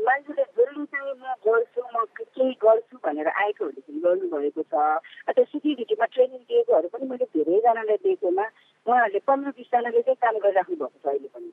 मान्छेले 0.00 0.44
जरुरी 0.58 0.84
चाहिँ 0.90 1.14
म 1.14 1.24
गर्छु 1.46 1.80
म 1.94 2.04
केही 2.18 2.52
गर्छु 2.58 2.96
भनेर 3.06 3.28
आएकोहरूले 3.38 4.00
गर्नुभएको 4.02 4.62
छ। 4.66 4.74
त्यो 5.30 5.44
सिटिभिटीमा 5.46 6.06
ट्रेनिङ 6.10 6.42
दिएकोहरू 6.50 6.88
पनि 6.90 7.06
मैले 7.06 7.26
धेरैजनालाई 7.30 7.98
दिएकोमा 8.02 8.46
उहाँहरूले 8.86 9.20
पन्ध्र 9.30 9.50
बिसजनाले 9.58 10.02
चाहिँ 10.02 10.18
काम 10.26 10.34
गरिराख्नु 10.42 10.76
भएको 10.82 10.98
छ 10.98 11.06
अहिले 11.06 11.28
पनि। 11.34 11.50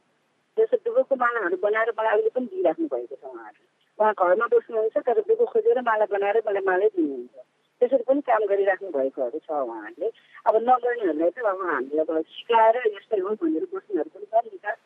जस्तो 0.57 0.77
दुबोको 0.81 1.13
मालाहरू 1.13 1.57
बनाएर 1.61 1.89
मलाई 1.93 2.13
अहिले 2.17 2.29
पनि 2.35 2.45
दिइराख्नु 2.57 2.87
भएको 2.89 3.15
छ 3.15 3.23
उहाँहरूले। 3.29 3.65
उहाँ 3.99 4.13
घरमा 4.13 4.45
बस्नुहुन्छ 4.53 4.97
तर 5.07 5.19
दुःख 5.27 5.41
खोजेर 5.53 5.81
माला 5.89 6.05
बनाएर 6.13 6.37
मलाई 6.47 6.63
मालै 6.69 6.87
दिनुहुन्छ। 6.95 7.35
त्यसरी 7.81 8.03
पनि 8.09 8.21
काम 8.25 8.41
गरिराख्नु 8.49 8.89
भएकोहरू 8.97 9.39
छ 9.45 9.49
उहाँहरूले। 9.49 10.07
अब 10.47 10.55
नगर्नेहरूलाई 10.69 11.29
चाहिँ 11.33 11.49
अब 11.49 11.61
हामीले 11.69 12.01
अब 12.01 12.11
सिकाएर 12.25 12.75
यस्तै 12.97 13.19
हो 13.21 13.29
भनेर 13.41 13.65
बस्नेहरू 13.73 14.09
पनि 14.13 14.25
छ 14.31 14.35
नि 14.45 14.57
त 14.65 14.77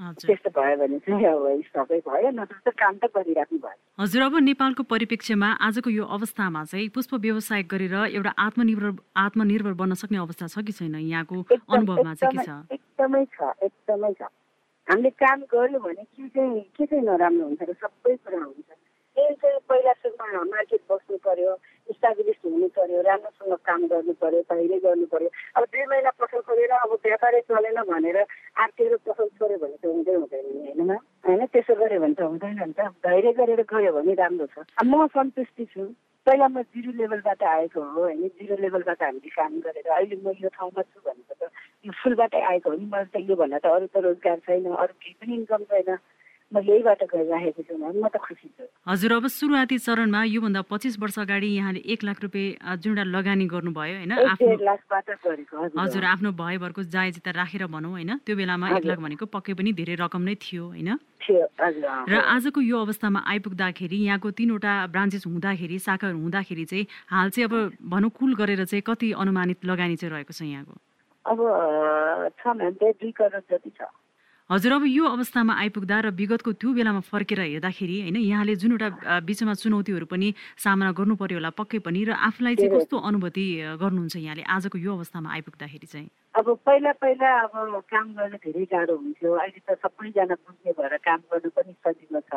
त्यस्तो 0.00 0.50
भयो 0.56 0.76
भने 0.80 0.98
चाहिँ 1.04 1.26
अब 1.28 1.44
स्टपै 1.68 1.98
भयो 2.08 2.30
नत्र 2.32 2.56
त 2.64 2.72
काम 2.72 2.94
त 2.96 3.04
गरिराख्नु 3.16 3.58
भयो। 3.60 3.78
हजुर 4.00 4.22
अब 4.22 4.34
नेपालको 4.48 4.82
परिप्रेक्ष्यमा 4.92 5.48
आजको 5.68 5.90
यो 5.90 6.04
अवस्थामा 6.16 6.64
चाहिँ 6.72 6.88
पुष्प 6.96 7.12
व्यवसाय 7.20 7.62
गरेर 7.68 7.94
एउटा 8.16 8.32
आत्मनिर्भर 8.44 8.92
आत्मनिर्भर 9.24 9.72
बन्न 9.80 9.94
सक्ने 10.00 10.18
अवस्था 10.24 10.46
छ 10.48 10.64
कि 10.64 10.72
छैन? 10.72 10.96
यहाँको 11.04 11.36
अनुभवमा 11.44 12.14
चाहिँ 12.16 12.32
के 12.32 12.44
छ? 12.44 12.50
एकदमै 12.72 13.24
छ 13.36 13.52
एकदमै 13.68 14.12
छ। 14.20 14.32
हामीले 14.90 15.10
काम 15.22 15.40
गऱ्यो 15.46 15.78
भने 15.78 16.02
के 16.02 16.28
चाहिँ 16.28 16.60
के 16.74 16.86
चाहिँ 16.86 17.04
नराम्रो 17.06 17.44
हुन्छ 17.46 17.62
र 17.62 17.72
सबै 17.78 18.14
कुरा 18.26 18.42
हुन्छ? 18.42 18.70
त्यही 19.16 19.34
चाहिँ 19.34 19.58
पहिला 19.68 19.92
सुरुमा 20.02 20.42
मार्केट 20.50 20.82
बस्नु 20.90 21.16
पर्यो 21.26 21.52
इस्टाब्लिस 21.90 22.38
हुनु 22.44 22.68
पर्यो 22.74 23.00
राम्रोसँग 23.02 23.54
काम 23.62 23.86
गर्नु 23.86 24.12
पर्यो 24.18 24.40
बाहिरै 24.50 24.78
गर्नु 24.82 25.06
पर्यो। 25.06 25.28
अब 25.54 25.62
दुई 25.70 25.84
महिना 25.90 26.10
पसल 26.18 26.40
खोलेर 26.42 26.72
अब 26.74 26.92
व्यापारै 27.06 27.40
चलेन 27.46 27.78
भनेर 27.86 28.18
आर्थिक 28.58 28.94
पसल 29.06 29.26
छोड्यो 29.38 29.58
भने 29.62 29.76
त 29.78 29.84
हुँदै 29.86 30.14
हुँदैन 30.14 30.46
नि 30.58 30.74
होइन 30.74 30.90
होइन 31.26 31.46
त्यसो 31.46 31.74
गऱ्यो 31.74 32.00
भने 32.00 32.14
त 32.14 32.22
हुँदैन 32.22 32.58
नि 32.58 32.72
त। 32.74 32.90
धैर्य 33.06 33.32
गरेर 33.32 33.62
गयो 33.62 33.92
भने 33.94 34.14
राम्रो 34.14 34.46
छ। 34.46 34.66
म 34.84 35.06
सन्तुष्टि 35.06 35.64
छु। 35.64 35.86
पहिला 36.26 36.46
म 36.48 36.62
जिरो 36.68 36.92
लेभलबाट 36.92 37.42
आएको 37.44 37.82
हो 37.82 38.00
होइन 38.00 38.26
जिरो 38.30 38.56
लेभलबाट 38.56 39.02
हामीले 39.02 39.28
काम 39.30 39.58
गरेर 39.60 39.88
अहिले 39.90 40.16
म 40.18 40.32
यो 40.38 40.48
ठाउँमा 40.52 40.82
छु 40.84 41.00
भनेको 41.00 41.34
त 41.36 41.50
यो 41.84 41.92
फुलबाटै 41.96 42.42
आएको 42.46 42.70
हो 42.70 42.76
नि 42.76 42.86
मलाई 42.86 43.08
त 43.14 43.22
योभन्दा 43.26 43.58
त 43.58 43.66
अरू 43.70 43.86
त 43.88 44.04
रोजगार 44.04 44.38
छैन 44.44 44.68
अरू 44.74 44.94
केही 44.96 45.14
पनि 45.16 45.34
इन्कम 45.34 45.64
छैन 45.66 45.88
म 46.52 46.58
यहीबाट 46.58 47.02
छु 47.06 47.74
म 47.78 48.08
त 48.10 48.18
खुसी 48.18 48.48
छु। 48.58 48.64
हजुर 48.90 49.12
अब 49.12 49.26
सुरुवाती 49.30 49.78
चरणमा 49.78 50.20
योभन्दा 50.24 50.62
पच्चिस 50.66 50.98
वर्ष 50.98 51.18
अगाडि 51.22 51.46
यहाँले 51.46 51.80
एक 51.86 52.00
लाख 52.02 52.18
रुपियाँ 52.22 52.76
जुन 52.82 52.98
एउटा 52.98 53.04
लगानी 53.06 53.46
गर्नुभयो 53.46 53.96
होइन? 54.02 54.12
हजुर। 55.78 56.04
आफ्नो 56.04 56.30
भयभरको 56.34 56.82
जायजिता 56.90 57.30
राखेर 57.30 57.66
भनौँ 57.70 57.90
होइन? 57.90 58.26
त्यो 58.26 58.34
बेलामा 58.34 58.66
एक 58.76 58.84
लाख 58.84 58.98
भनेको 58.98 59.26
पक्कै 59.30 59.54
पनि 59.54 59.70
धेरै 59.78 59.94
रकम 60.02 60.22
नै 60.26 60.34
थियो 60.42 60.64
होइन? 60.74 60.98
र 62.10 62.14
आजको 62.18 62.60
यो 62.60 62.76
अवस्थामा 62.82 63.20
आइपुग्दाखेरि 63.30 63.98
यहाँको 64.10 64.30
तिनवटा 64.34 64.72
ब्रान्चेस 64.90 65.26
हुँदाखेरि 65.30 65.78
शाखाहरू 65.78 66.18
हुँदाखेरि 66.18 66.64
चाहिँ 66.66 66.86
हाल 67.14 67.30
चाहिँ 67.30 67.46
अब 67.46 67.54
भनौँ 67.78 68.10
कुल 68.10 68.34
गरेर 68.34 68.64
चाहिँ 68.66 68.82
कति 68.82 69.12
अनुमानित 69.14 69.64
लगानी 69.70 69.96
चाहिँ 69.96 70.10
रहेको 70.10 70.34
छ 70.34 70.42
यहाँको? 70.42 70.74
अब 71.30 71.38
छ 72.42 72.42
दुई 72.58 73.10
करोड 73.14 73.42
जति 73.46 73.70
छ। 73.70 73.86
हजुर 74.50 74.72
अब 74.72 74.84
यो 74.90 75.04
अवस्थामा 75.06 75.54
आइपुग्दा 75.62 75.96
र 76.04 76.10
विगतको 76.10 76.52
त्यो 76.58 76.70
बेलामा 76.74 77.00
फर्केर 77.06 77.40
हेर्दाखेरि 77.40 77.96
होइन 78.02 78.16
यहाँले 78.18 78.54
जुन 78.58 78.72
एउटा 78.74 79.18
बिचमा 79.22 79.54
चुनौतीहरू 79.54 80.06
पनि 80.10 80.28
सामना 80.58 80.90
गर्नु 80.98 81.14
पर्यो 81.22 81.38
होला 81.38 81.50
पक्कै 81.54 81.78
पनि 81.86 82.02
र 82.10 82.18
आफूलाई 82.18 82.58
चाहिँ 82.58 82.70
कस्तो 82.74 82.96
अनुभूति 82.98 83.46
गर्नुहुन्छ 83.78 84.16
यहाँले 84.16 84.42
आजको 84.50 84.78
यो 84.82 84.90
अवस्थामा 84.98 85.30
आइपुग्दाखेरि 85.38 85.86
चाहिँ? 85.86 86.08
अब 86.34 86.46
पहिला 86.66 86.92
पहिला 86.98 87.30
अब 87.46 87.54
काम 87.94 88.06
गर्न 88.18 88.34
धेरै 88.42 88.64
गाह्रो 88.74 88.96
हुन्थ्यो। 88.98 89.30
अहिले 89.38 89.60
त 89.70 89.78
सबैजना 89.86 90.34
बुझ्ने 90.34 90.72
भएर 90.74 90.96
काम 91.06 91.20
गर्नु 91.30 91.50
पनि 91.54 91.72
सजिलो 91.86 92.20
छ। 92.26 92.34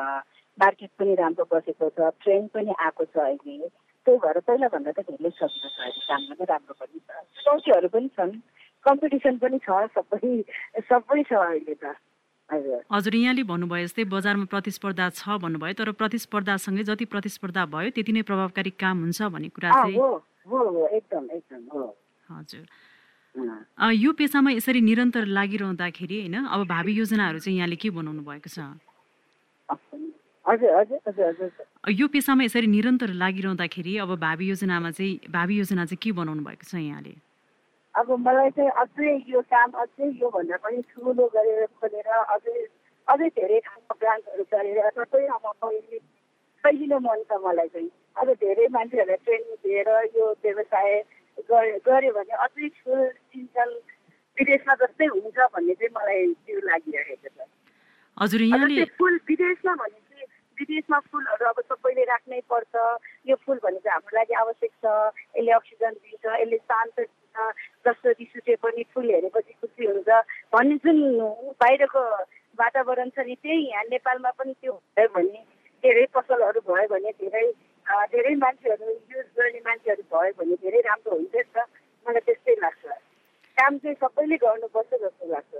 मार्केट 0.61 0.91
पनि 1.01 1.13
राम्रो 1.17 1.45
बसेको 1.49 1.89
छ 1.97 2.13
ट्रेन्ड 2.21 2.49
पनि 2.53 2.71
आएको 2.77 3.03
छ 3.09 3.15
अहिले। 3.25 3.57
त्यही 4.05 4.17
भएर 4.21 4.37
पहिलाभन्दा 4.45 4.91
त 4.93 5.09
धेरै 5.09 5.33
सजिलो 5.33 5.69
छ 5.73 5.81
अहिले 5.81 6.01
काम 6.13 6.21
पनि 6.29 6.45
राम्रो 6.45 6.73
पनि 6.77 6.99
छ। 7.09 7.09
चुनौतीहरू 7.41 7.89
पनि 7.89 8.07
छन्। 8.13 8.37
कम्पिटिसन 8.85 9.37
पनि 9.43 9.57
छ 9.63 9.69
सबै 9.95 10.31
सबै 10.89 11.23
छ 11.23 11.31
अहिले 11.33 11.75
त। 11.75 11.95
हजुर। 12.49 13.15
यहाँले 13.15 13.43
भन्नुभयो 13.49 13.83
जस्तै 13.87 14.03
बजारमा 14.13 14.45
प्रतिस्पर्धा 14.51 15.09
छ 15.09 15.39
भन्नुभयो 15.41 15.73
तर 15.73 15.91
प्रतिस्पर्धासँगै 15.97 16.83
जति 16.83 17.05
प्रतिस्पर्धा 17.07 17.65
भयो 17.71 17.89
त्यति 17.95 18.11
नै 18.13 18.21
प्रभावकारी 18.27 18.71
काम 18.77 18.95
हुन्छ 19.07 19.19
भन्ने 19.33 19.49
कुरा 19.55 19.69
चाहिँ 19.71 19.95
एकदम 19.95 21.23
एकदम 21.31 21.61
हो। 21.73 21.83
हजुर। 22.29 22.65
यो 23.97 24.11
पेसामा 24.13 24.51
यसरी 24.51 24.81
निरन्तर 24.81 25.25
लागिरहँदाखेरि 25.25 26.17
होइन 26.19 26.35
अब 26.45 26.67
भावी 26.69 26.93
योजनाहरू 26.93 27.39
चाहिँ 27.39 27.57
यहाँले 27.57 27.75
के 27.81 27.89
बनाउनु 27.89 28.21
भएको 28.21 28.49
छ? 28.51 28.59
यो 31.89 32.07
पेसामा 32.13 32.43
यसरी 32.43 32.67
निरन्तर 32.67 33.09
लागिरहँदाखेरि 33.17 33.97
अब 34.05 34.11
भावी 34.19 34.45
योजनामा 34.49 34.91
चाहिँ 34.91 35.31
भावी 35.31 35.57
योजना 35.57 35.85
चाहिँ 35.85 36.01
के 36.03 36.11
बनाउनु 36.11 36.43
भएको 36.43 36.65
छ 36.69 36.75
यहाँले? 36.75 37.15
अब 37.95 38.11
मलाई 38.25 38.49
चाहिँ 38.57 38.71
अझै 38.83 39.11
यो 39.29 39.41
काम 39.53 39.71
अझै 39.81 40.07
योभन्दा 40.21 40.57
पनि 40.63 40.81
ठुलो 40.91 41.25
गरेर 41.35 41.65
खोलेर 41.79 42.09
अझै 42.35 42.55
अझै 43.07 43.27
धेरै 43.37 43.59
ठाउँमा 43.65 43.95
ब्रान्चहरू 44.01 44.43
गरेर 44.53 44.89
सबै 44.97 45.23
फैलिनु 46.63 46.97
मन 47.05 47.23
छ 47.29 47.37
मलाई 47.45 47.67
चाहिँ। 47.73 47.89
अब 48.21 48.27
धेरै 48.41 48.67
मान्छेहरूलाई 48.75 49.19
ट्रेनिङ 49.25 49.55
दिएर 49.63 49.89
यो 50.17 50.25
व्यवसाय 50.43 50.91
गऱ्यो 51.87 52.11
भने 52.17 52.35
अझै 52.45 52.69
फुल 52.81 53.01
सिजन 53.29 53.69
विदेशमा 54.37 54.73
जस्तै 54.81 55.07
हुन्छ 55.15 55.37
भन्ने 55.55 55.73
चाहिँ 55.79 55.93
मलाई 55.97 56.21
त्यो 56.45 56.59
लागिरहेको 56.67 57.29
छ। 57.29 57.49
हजुर 58.17 58.41
यहाँले 58.41 58.85
फुल 58.97 59.19
विदेशमा 59.29 59.73
भने 59.81 59.99
चाहिँ 59.99 60.27
विदेशमा 60.57 60.99
फुलहरू 61.11 61.45
अब 61.51 61.59
सबैले 61.69 62.03
राख्नै 62.13 62.39
पर्छ। 62.53 62.73
यो 63.29 63.35
फुल 63.45 63.59
भने 63.65 63.79
चाहिँ 63.85 63.95
हाम्रो 63.95 64.17
लागि 64.17 64.33
आवश्यक 64.43 64.71
छ। 64.81 64.85
यसले 65.37 65.51
अक्सिजन 65.59 65.93
दिन्छ 66.01 66.25
यसले 66.41 66.57
शान्त 66.57 66.97
दिन्छ 67.33 67.87
जस्तो 67.87 68.09
रिस 68.19 68.57
पनि 68.61 68.83
फुल 68.93 69.09
हेरेपछि 69.09 69.53
खुसी 69.61 69.85
हुन्छ। 69.85 70.09
भन्ने 70.53 70.75
जुन 70.85 70.97
बाहिरको 71.61 72.01
वातावरण 72.59 73.09
छ 73.09 73.19
नि 73.25 73.35
त्यही 73.41 73.69
यहाँ 73.69 73.83
नेपालमा 73.91 74.31
पनि 74.37 74.53
त्यो 74.61 74.73
भयो 74.97 75.07
भने 75.15 75.41
धेरै 75.83 76.05
पसलहरू 76.13 76.59
भयो 76.69 76.87
भने 76.93 77.11
धेरै 77.21 77.45
धेरै 78.13 78.33
मान्छेहरू 78.35 78.85
युज 78.85 79.27
गर्ने 79.37 79.59
मान्छेहरू 79.65 80.03
भयो 80.13 80.33
भने 80.37 80.55
धेरै 80.61 80.79
राम्रो 80.87 81.15
हुन्छ 81.15 81.35
नि 81.35 81.43
त। 81.43 81.57
मलाई 82.05 82.21
त्यस्तै 82.27 82.55
लाग्छ। 82.63 82.85
काम 83.57 83.77
चाहिँ 83.77 83.95
सबैले 84.01 84.35
गर्नुपर्छ 84.37 84.91
जस्तो 85.03 85.25
लाग्छ। 85.33 85.53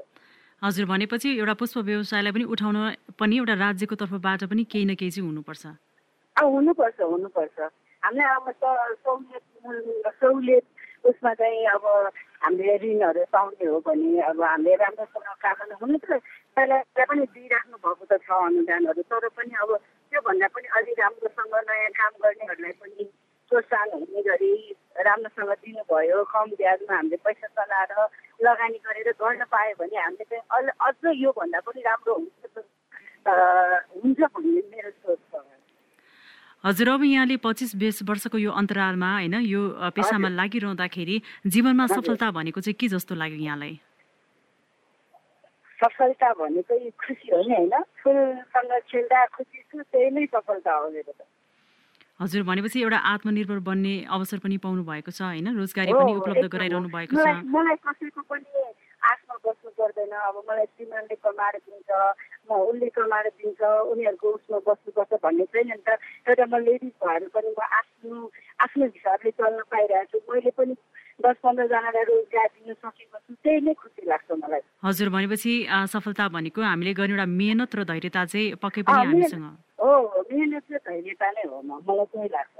हजुर 0.62 0.86
भनेपछि 0.86 1.30
एउटा 1.40 1.54
पुष्प 1.60 1.78
व्यवसायलाई 1.90 2.32
पनि 2.32 2.46
उठाउन 2.54 2.78
पनि 3.20 3.36
एउटा 3.38 3.56
राज्यको 3.66 3.96
तर्फबाट 4.02 4.44
पनि 4.52 4.64
केही 4.72 4.86
न 4.86 4.96
केही 4.96 5.12
चाहिँ 5.12 5.28
हुनुपर्छ। 5.28 5.64
हुनुपर्छ 6.36 7.00
हुनुपर्छ। 7.02 7.58
हामीलाई 8.04 8.30
अब 8.36 8.48
सहुलियत 9.04 9.44
सहुलियत 10.20 10.66
उसमा 11.04 11.34
चाहिँ 11.39 11.66
अब 11.76 11.86
हामीले 12.44 12.76
ऋणहरू 12.84 13.24
पाउने 13.34 13.66
हो 13.66 13.80
भने 13.88 14.22
अब 14.30 14.42
हामीले 14.42 14.76
राम्रोसँग 14.84 15.28
काम 15.44 15.76
हुनु 15.82 15.98
त 16.04 16.20
पहिला 16.56 16.78
पनि 17.10 17.26
दिइराख्नु 17.34 17.78
भएको 17.84 18.06
त 18.12 18.20
छ 18.24 18.30
अनुदानहरू 18.32 19.02
तर 19.12 19.28
पनि 19.38 19.54
अब 19.63 19.72
त्योभन्दा 20.12 20.48
पनि 20.56 20.68
अलिक 20.78 21.00
राम्रोसँग 21.00 21.56
नयाँ 21.70 21.92
काम 22.00 22.13
गर्नेहरूलाई 22.24 22.76
पनि 22.82 23.04
प्रोत्साहन 23.52 23.89
हुने 23.94 24.22
गरी 24.28 24.54
राम्रोसँग 25.08 25.52
दिनुभयो। 25.63 26.24
कम 26.34 26.48
ब्याजमा 26.60 26.96
हामीले 26.96 27.18
पैसा 27.26 27.48
चलाएर 27.58 27.92
लगानी 28.46 28.78
गरेर 28.86 29.10
गर्न 29.22 29.44
पायो 29.52 29.76
भने 29.80 29.98
हामीले 30.04 30.26
चाहिँ 30.30 30.72
अझ 30.88 31.16
योभन्दा 31.26 31.60
पनि 31.68 31.82
राम्रो 31.89 32.13
हुन्छ 32.13 32.63
हुन्छ 33.28 34.20
भन्ने 34.20 34.62
मेरो 34.72 34.92
सोच 35.02 35.20
छ। 35.32 35.62
हजुर 36.63 36.89
अब 36.89 37.04
यहाँले 37.04 37.36
पच्चिस 37.43 37.76
बिस 37.76 38.04
वर्षको 38.08 38.38
यो 38.38 38.52
अन्तरालमा 38.52 39.10
होइन 39.13 39.36
यो 39.43 39.62
पेसामा 39.95 40.30
लागिरहँदाखेरि 40.39 41.21
जीवनमा 41.45 41.88
सफलता 41.88 42.32
भनेको 42.32 42.62
चाहिँ 42.62 42.76
के 42.80 42.88
जस्तो 42.88 43.15
लाग्यो 43.15 43.39
यहाँलाई? 43.43 43.73
सफलता 45.80 46.30
भनेकै 46.39 46.89
खुसी 46.95 47.28
हो 47.36 47.41
नि 47.43 47.54
होइन? 47.54 47.76
फुलसँग 47.99 48.71
खेल्दा 48.88 49.26
खुसी 49.36 49.60
छु 49.60 49.84
त्यही 49.84 50.10
नै 50.15 50.26
सफलता 50.32 50.71
हो 50.71 50.89
मेरो 50.89 51.12
त। 51.12 51.28
हजुर 52.21 52.43
भनेपछि 52.47 52.80
एउटा 52.80 52.97
आत्मनिर्भर 53.12 53.60
बन्ने 53.67 53.95
अवसर 54.08 54.39
पनि 54.39 54.58
पाउनु 54.63 54.84
भएको 54.88 55.12
छ 55.12 55.21
होइन? 55.28 55.47
रोजगारी 55.60 55.91
पनि 55.91 56.13
उपलब्ध 56.15 56.47
गराइरहनु 56.47 56.89
भएको 56.95 57.15
छ। 57.19 57.28
मलाई 57.43 57.76
कसैको 57.84 58.21
पनि 58.32 58.47
बस्नु 59.46 59.70
पर्दैन। 59.80 60.14
अब 60.30 60.36
मलाई 60.50 60.66
श्रीमानले 60.74 61.16
कमाएर 61.26 61.56
दिन्छ 61.68 61.90
म 62.48 62.52
उसले 62.70 62.90
कमाएर 62.98 63.28
दिन्छ 63.40 63.62
उनीहरूको 63.92 64.28
उसमा 64.38 64.58
बस्नुपर्छ 64.68 65.14
भन्ने 65.24 65.46
छैन 65.54 65.68
नि 65.68 65.78
त। 65.88 66.00
एउटा 66.28 66.46
म 66.46 66.56
लेडिज 66.68 66.94
भएर 67.04 67.28
पनि 67.36 67.50
म 67.52 67.62
आफ्नो 67.80 68.16
आफ्नो 68.64 68.84
हिसाबले 68.96 69.32
चल्न 69.40 69.60
पाइरहेको 69.72 70.20
छु 70.20 70.34
मैले 70.34 70.52
पनि 70.58 70.74
दस 71.24 71.38
पन्ध्रजनालाई 71.44 72.04
रोजगार 72.10 72.48
दिन 72.58 72.74
सकेको 72.74 73.18
छु 73.18 73.34
त्यही 73.44 73.60
नै 73.62 73.74
खुसी 73.80 74.02
लाग्छ 74.10 74.30
मलाई। 74.44 74.62
हजुर 74.84 75.10
भनेपछि 75.16 75.54
सफलता 75.94 76.28
भनेको 76.36 76.62
हामीले 76.62 76.94
गर्ने 77.00 77.14
एउटा 77.14 77.28
मेहनत 77.40 77.76
र 77.76 77.84
धैर्यता 77.92 78.26
चाहिँ 78.34 78.56
पक्कै 78.64 78.82
पनि 78.88 79.06
हामीसँग। 79.12 79.46
हो 79.84 79.92
मेहनत 80.32 80.66
र 80.74 80.78
धैर्यता 80.90 81.28
नै 81.32 81.44
हो 81.52 81.62
मलाई 81.62 82.06
त्यही 82.12 82.30
लाग्छ। 82.36 82.56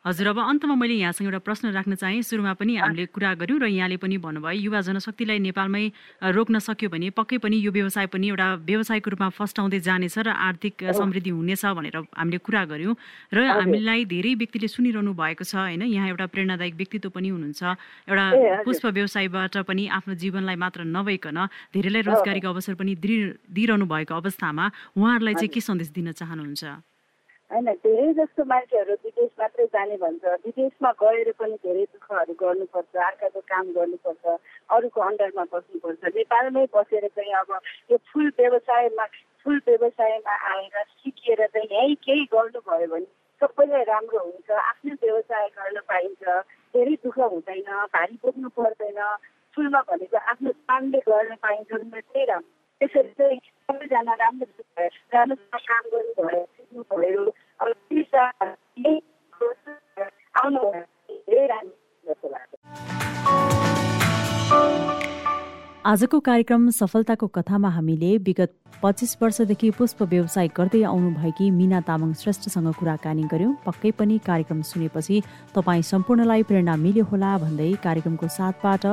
हजुर 0.00 0.26
अब 0.26 0.38
अन्तमा 0.40 0.74
मैले 0.80 0.94
यहाँसँग 0.94 1.28
एउटा 1.28 1.38
प्रश्न 1.44 1.70
राख्न 1.76 1.94
चाहेँ। 1.94 2.24
सुरुमा 2.24 2.52
पनि 2.56 2.76
हामीले 2.80 3.04
कुरा 3.12 3.34
गऱ्यौँ 3.36 3.60
र 3.60 3.66
यहाँले 3.68 3.96
पनि 4.00 4.16
भन्नुभयो 4.16 4.72
युवा 4.72 4.80
जनशक्तिलाई 4.80 5.38
नेपालमै 5.44 5.84
रोक्न 6.32 6.56
सक्यो 6.56 6.88
भने 6.88 7.10
पक्कै 7.12 7.36
पनि 7.44 7.56
यो 7.60 7.68
व्यवसाय 7.68 8.06
पनि 8.08 8.28
एउटा 8.32 8.48
व्यवसायको 8.64 9.10
रूपमा 9.12 9.28
फस्टाउँदै 9.28 9.80
जानेछ 9.84 10.16
र 10.24 10.32
आर्थिक 10.32 10.96
समृद्धि 10.96 11.30
हुनेछ 11.36 11.64
भनेर 11.76 11.96
हामीले 12.16 12.38
कुरा 12.40 12.64
गऱ्यौँ। 12.72 12.96
र 13.28 13.38
हामीलाई 13.44 14.04
धेरै 14.08 14.32
व्यक्तिले 14.40 14.68
सुनिरहनु 14.72 15.12
भएको 15.12 15.44
छ 15.44 15.54
होइन? 15.68 15.84
यहाँ 15.84 16.08
एउटा 16.08 16.26
प्रेरणादायक 16.32 16.74
व्यक्तित्व 16.80 17.08
पनि 17.12 17.28
हुनुहुन्छ। 17.28 17.60
एउटा 18.08 18.26
पुष्प 18.64 18.84
व्यवसायबाट 18.96 19.68
पनि 19.68 19.84
आफ्नो 20.00 20.14
जीवनलाई 20.16 20.56
मात्र 20.56 20.80
नभइकन 20.88 21.38
धेरैलाई 21.76 22.02
रोजगारीको 22.08 22.48
अवसर 22.48 22.74
पनि 22.80 22.96
दिइरहनु 22.96 23.84
भएको 23.84 24.14
अवस्थामा 24.16 24.64
उहाँहरूलाई 24.96 25.34
चाहिँ 25.44 25.52
के 25.52 25.60
सन्देश 25.60 25.92
दिन 25.92 26.16
चाहनुहुन्छ? 26.16 26.89
होइन 27.50 27.68
धेरै 27.84 28.12
जस्तो 28.14 28.44
मान्छेहरू 28.50 28.94
विदेश 29.04 29.30
मात्रै 29.38 29.64
जाने 29.70 29.96
भन्छ। 30.02 30.34
विदेशमा 30.44 30.90
गएर 31.00 31.30
पनि 31.38 31.56
धेरै 31.64 31.84
दुःखहरू 31.94 32.34
गर्नुपर्छ 32.42 32.96
अर्काको 33.06 33.40
काम 33.48 33.72
गर्नुपर्छ 33.78 34.34
अरूको 34.76 35.00
अन्डरमा 35.06 35.44
बस्नुपर्छ। 35.54 36.12
नेपालमै 36.18 36.64
बसेर 36.74 37.06
चाहिँ 37.16 37.34
अब 37.40 37.50
यो 37.90 37.96
फुल 38.12 38.30
व्यवसायमा 38.38 39.06
फुल 39.42 39.58
व्यवसायमा 39.66 40.36
आएर 40.52 40.84
सिकेर 40.84 41.46
चाहिँ 41.46 41.68
यहीँ 41.72 41.96
केही 42.06 42.24
गर्नुभयो 42.36 42.86
भने 42.94 43.10
सबैलाई 43.40 43.84
राम्रो 43.90 44.18
हुन्छ 44.20 44.50
आफ्नो 44.62 44.94
व्यवसाय 45.02 45.48
गर्न 45.58 45.80
पाइन्छ। 45.90 46.22
धेरै 46.74 46.94
दुःख 47.02 47.18
हुँदैन 47.18 47.68
भारी 47.96 48.18
बोक्नु 48.22 48.48
पर्दैन। 48.60 49.02
फुलमा 49.56 49.80
भनेको 49.90 50.16
आफ्नो 50.32 50.50
कामले 50.70 50.98
गर्न 51.10 51.34
पाइन्छ 51.42 51.70
त्यही 51.74 52.24
राम्रो 52.30 52.50
त्यसरी 52.80 53.12
चाहिँ 53.18 53.38
सबैजना 53.66 54.14
राम्रो 54.22 54.46
राम्रोसँग 55.14 55.62
काम 55.70 55.84
गर्नुभयो। 55.92 56.59
आजको 65.86 66.18
कार्यक्रम 66.20 66.68
सफलताको 66.70 67.26
कथामा 67.26 67.68
हामीले 67.68 68.10
विगत 68.26 68.52
पच्चिस 68.82 69.16
वर्षदेखि 69.22 69.70
पुष्प 69.78 70.02
व्यवसाय 70.02 70.48
गर्दै 70.56 70.82
आउनुभएकी 70.82 71.50
मिना 71.50 71.80
तामाङ 71.88 72.12
श्रेष्ठसँग 72.22 72.72
कुराकानी 72.78 73.24
गर्यौं। 73.32 73.54
पक्कै 73.66 73.90
पनि 73.98 74.18
कार्यक्रम 74.26 74.62
सुनेपछि 74.70 75.22
तपाईँ 75.56 75.82
सम्पूर्णलाई 75.92 76.42
प्रेरणा 76.52 76.76
मिल्यो 76.76 77.04
होला 77.10 77.32
भन्दै 77.44 77.72
कार्यक्रमको 77.82 78.28
साथबाट 78.38 78.86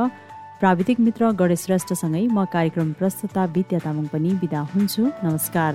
प्राविधिक 0.59 0.99
मित्र 0.99 1.31
गणेश 1.39 1.65
श्रेष्ठसँगै 1.65 2.25
म 2.27 2.45
कार्यक्रम 2.57 2.91
प्रस्तुता 2.99 3.45
विद्या 3.55 3.79
तामाङ 3.85 4.05
पनि 4.13 4.29
विदा 4.43 4.61
हुन्छु। 4.73 5.03
नमस्कार। 5.23 5.73